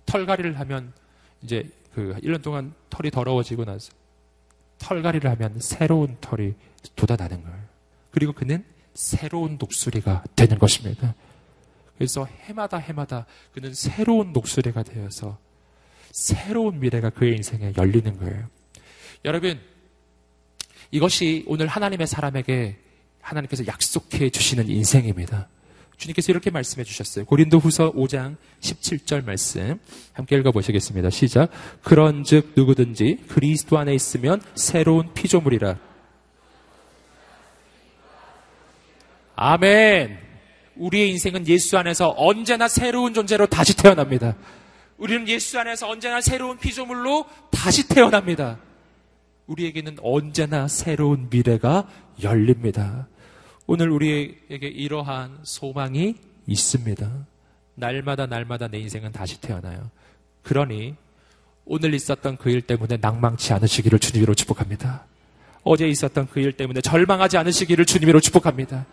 [0.05, 0.93] 털갈이를 하면
[1.41, 3.91] 이제 그 1년 동안 털이 더러워지고 나서
[4.77, 6.53] 털갈이를 하면 새로운 털이
[6.95, 7.59] 돋아나는 거예요.
[8.11, 8.63] 그리고 그는
[8.93, 11.15] 새로운 독수리가 되는 것입니다.
[11.97, 15.39] 그래서 해마다 해마다 그는 새로운 독수리가 되어서
[16.11, 18.47] 새로운 미래가 그의 인생에 열리는 거예요.
[19.25, 19.59] 여러분,
[20.91, 22.77] 이것이 오늘 하나님의 사람에게
[23.21, 25.49] 하나님께서 약속해 주시는 인생입니다.
[25.97, 27.25] 주님께서 이렇게 말씀해 주셨어요.
[27.25, 29.79] 고린도 후서 5장 17절 말씀.
[30.13, 31.09] 함께 읽어보시겠습니다.
[31.09, 31.49] 시작.
[31.83, 35.77] 그런 즉 누구든지 그리스도 안에 있으면 새로운 피조물이라.
[39.35, 40.19] 아멘.
[40.75, 44.35] 우리의 인생은 예수 안에서 언제나 새로운 존재로 다시 태어납니다.
[44.97, 48.59] 우리는 예수 안에서 언제나 새로운 피조물로 다시 태어납니다.
[49.47, 51.87] 우리에게는 언제나 새로운 미래가
[52.21, 53.07] 열립니다.
[53.67, 56.15] 오늘 우리에게 이러한 소망이
[56.47, 57.27] 있습니다.
[57.75, 59.91] 날마다 날마다 내 인생은 다시 태어나요.
[60.43, 60.95] 그러니
[61.65, 65.05] 오늘 있었던 그 일 때문에 낭망치 않으시기를 주님으로 축복합니다.
[65.63, 68.85] 어제 있었던 그 일 때문에 절망하지 않으시기를 주님으로 축복합니다.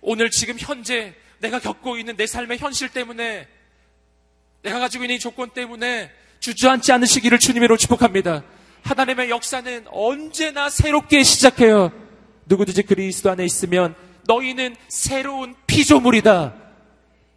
[0.00, 3.46] 오늘 지금 현재 내가 겪고 있는 내 삶의 현실 때문에
[4.62, 8.42] 내가 가지고 있는 이 조건 때문에 주저앉지 않으시기를 주님으로 축복합니다.
[8.84, 11.92] 하나님의 역사는 언제나 새롭게 시작해요.
[12.48, 13.94] 누구든지 그리스도 안에 있으면
[14.26, 16.54] 너희는 새로운 피조물이다.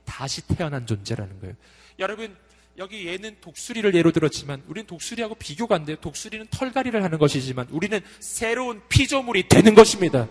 [0.05, 1.55] 다시 태어난 존재라는 거예요.
[1.99, 2.35] 여러분,
[2.77, 5.97] 여기 얘는 독수리를 예로 들었지만 우리는 독수리하고 비교가 안 돼요.
[5.99, 10.27] 독수리는 털갈이를 하는 것이지만 우리는 새로운 피조물이 되는 것입니다.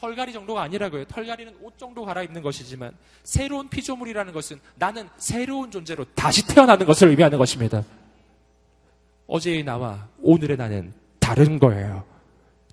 [0.00, 1.06] 털갈이 정도가 아니라고요.
[1.06, 2.92] 털갈이는 옷 정도 갈아입는 것이지만
[3.22, 7.82] 새로운 피조물이라는 것은 나는 새로운 존재로 다시 태어나는 것을 의미하는 것입니다.
[9.26, 12.04] 어제의 나와 오늘의 나는 다른 거예요.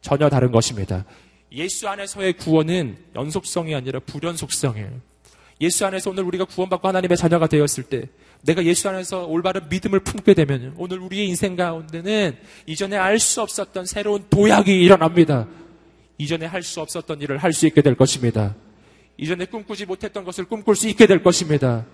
[0.03, 1.03] 전혀 다른 것입니다.
[1.51, 5.01] 예수 안에서의 구원은 연속성이 아니라 불연속성이에요.
[5.61, 8.09] 예수 안에서 오늘 우리가 구원받고 하나님의 자녀가 되었을 때
[8.41, 12.37] 내가 예수 안에서 올바른 믿음을 품게 되면 오늘 우리의 인생 가운데는
[12.67, 15.47] 이전에 알 수 없었던 새로운 도약이 일어납니다.
[16.17, 18.55] 이전에 할 수 없었던 일을 할 수 있게 될 것입니다.
[19.17, 21.85] 이전에 꿈꾸지 못했던 것을 꿈꿀 수 있게 될 것입니다.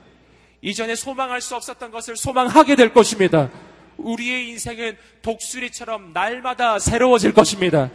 [0.61, 3.51] 이전에 소망할 수 없었던 것을 소망하게 될 것입니다.
[4.03, 7.89] 우리의 인생은 독수리처럼 날마다 새로워질 것입니다.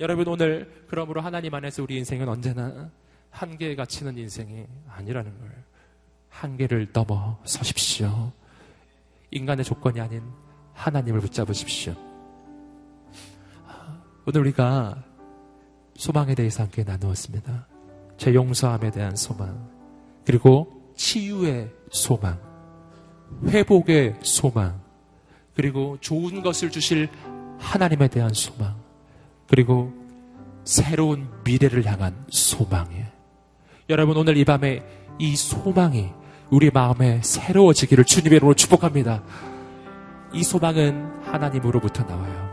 [0.00, 2.90] 여러분 오늘 그러므로 하나님 안에서 우리 인생은 언제나
[3.30, 5.54] 한계에 갇히는 인생이 아니라는 거예요.
[6.28, 8.32] 한계를 넘어 서십시오.
[9.30, 10.22] 인간의 조건이 아닌
[10.72, 11.94] 하나님을 붙잡으십시오.
[14.26, 15.04] 오늘 우리가
[15.96, 17.66] 소망에 대해서 함께 나누었습니다.
[18.16, 19.68] 제 용서함에 대한 소망,
[20.24, 22.38] 그리고 치유의 소망,
[23.48, 24.80] 회복의 소망,
[25.60, 27.10] 그리고 좋은 것을 주실
[27.58, 28.76] 하나님에 대한 소망,
[29.46, 29.92] 그리고
[30.64, 33.04] 새로운 미래를 향한 소망이에요.
[33.90, 34.82] 여러분 오늘 이 밤에
[35.18, 36.08] 이 소망이
[36.48, 39.22] 우리 마음에 새로워지기를 주님의 이름으로 축복합니다.
[40.32, 42.48] 이 소망은 하나님으로부터 나와요.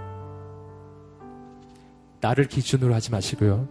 [2.20, 3.70] 나를 기준으로 하지 마시고요.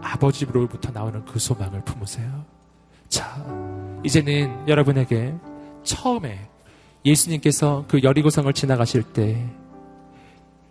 [0.00, 2.46] 아버지로부터 나오는 그 소망을 품으세요.
[3.10, 3.44] 자,
[4.02, 5.34] 이제는 여러분에게
[5.82, 6.53] 처음에
[7.04, 9.64] 예수님께서 그 여리고성을 지나가실 때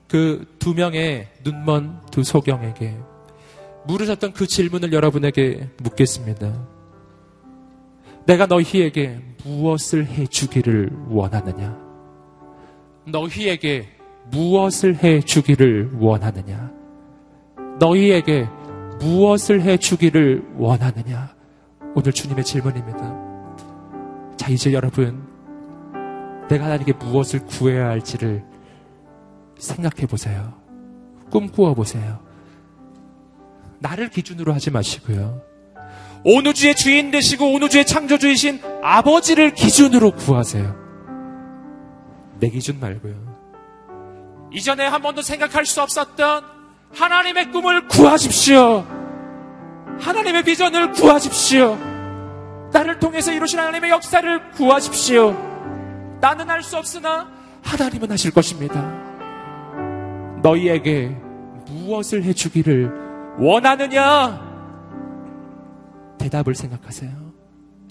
[0.08, 2.96] 그 두 명의 눈먼 두 소경에게
[3.88, 6.54] 물으셨던 그 질문을 여러분에게 묻겠습니다.
[8.28, 11.76] 내가 너희에게 무엇을 해 주기를 원하느냐?
[13.08, 13.90] 너희에게
[14.30, 16.72] 무엇을 해 주기를 원하느냐?
[17.80, 18.48] 너희에게
[19.02, 21.34] 무엇을 해 주기를 원하느냐?
[21.96, 24.38] 오늘 주님의 질문입니다.
[24.38, 25.23] 자, 이제 여러분,
[26.50, 28.44] 내가 하나님께 무엇을 구해야 할지를
[29.58, 30.54] 생각해 보세요.
[31.30, 32.20] 꿈꾸어 보세요.
[33.80, 35.42] 나를 기준으로 하지 마시고요.
[36.26, 40.76] 온 우주의 주인 되시고 온 우주의 창조주이신 아버지를 기준으로 구하세요.
[42.40, 43.34] 내 기준 말고요.
[44.54, 46.44] 이전에 한 번도 생각할 수 없었던
[46.94, 48.86] 하나님의 꿈을 구하십시오.
[50.00, 51.78] 하나님의 비전을 구하십시오.
[52.72, 55.53] 나를 통해서 이루신 하나님의 역사를 구하십시오.
[56.24, 57.30] 나는 할 수 없으나
[57.64, 58.82] 하나님은 하실 것입니다.
[60.42, 61.10] 너희에게
[61.68, 64.40] 무엇을 해주기를 원하느냐?
[66.18, 67.12] 대답을 생각하세요.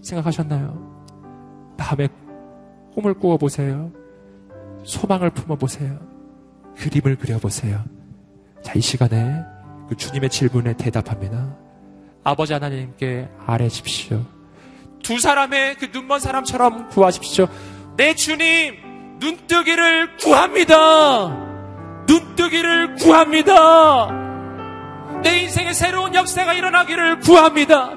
[0.00, 1.76] 생각하셨나요?
[1.76, 2.08] 밤에
[2.94, 3.92] 꿈을 꾸어보세요.
[4.84, 6.00] 소망을 품어보세요.
[6.78, 7.84] 그림을 그려보세요.
[8.62, 9.42] 자, 이 시간에
[9.90, 11.54] 그 주님의 질문에 대답합니다.
[12.24, 14.24] 아버지 하나님께 아뢰십시오.
[15.02, 17.46] 두 사람의 그 눈먼 사람처럼 구하십시오.
[18.02, 18.74] 내 주님,
[19.20, 20.76] 눈뜨기를 구합니다.
[22.08, 24.08] 눈뜨기를 구합니다.
[25.22, 27.90] 내 인생에 새로운 역사가 일어나기를 구합니다.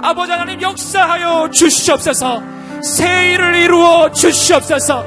[0.00, 2.40] 아버지 하나님 역사하여 주시옵소서.
[2.84, 5.02] 새 일을 이루어 주시옵소서.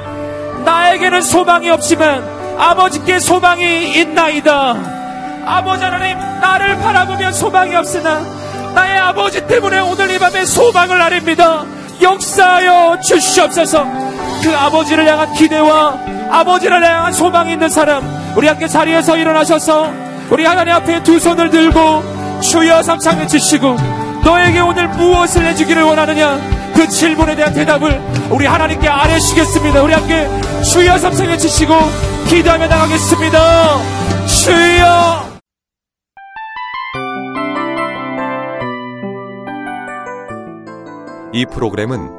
[0.65, 2.22] 나에게는 소망이 없지만
[2.59, 5.45] 아버지께 소망이 있나이다.
[5.45, 8.20] 아버지 하나님 나를 바라보면 소망이 없으나
[8.76, 11.63] 나의 아버지 때문에 오늘 이 밤에 소망을 아립니다.
[12.01, 14.09] 역사하여 주시옵소서.
[14.41, 15.99] 그 아버지를 향한 기대와
[16.31, 18.03] 아버지를 향한 소망이 있는 사람
[18.35, 19.91] 우리 함께 자리에서 일어나셔서
[20.29, 23.75] 우리 하나님 앞에 두 손을 들고 주여 삼창을 치시고
[24.23, 26.39] 너에게 오늘 무엇을 해주기를 원하느냐?
[26.73, 29.81] 그 질문에 대한 대답을 우리 하나님께 아뢰시겠습니다.
[29.81, 30.29] 우리 함께
[30.63, 31.73] 주여 삼창을 치시고
[32.27, 33.77] 기도하며 나가겠습니다.
[34.27, 35.29] 주여!
[41.31, 42.18] 이 프로그램은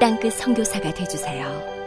[0.00, 1.77] 땅끝 성교사가 되주세요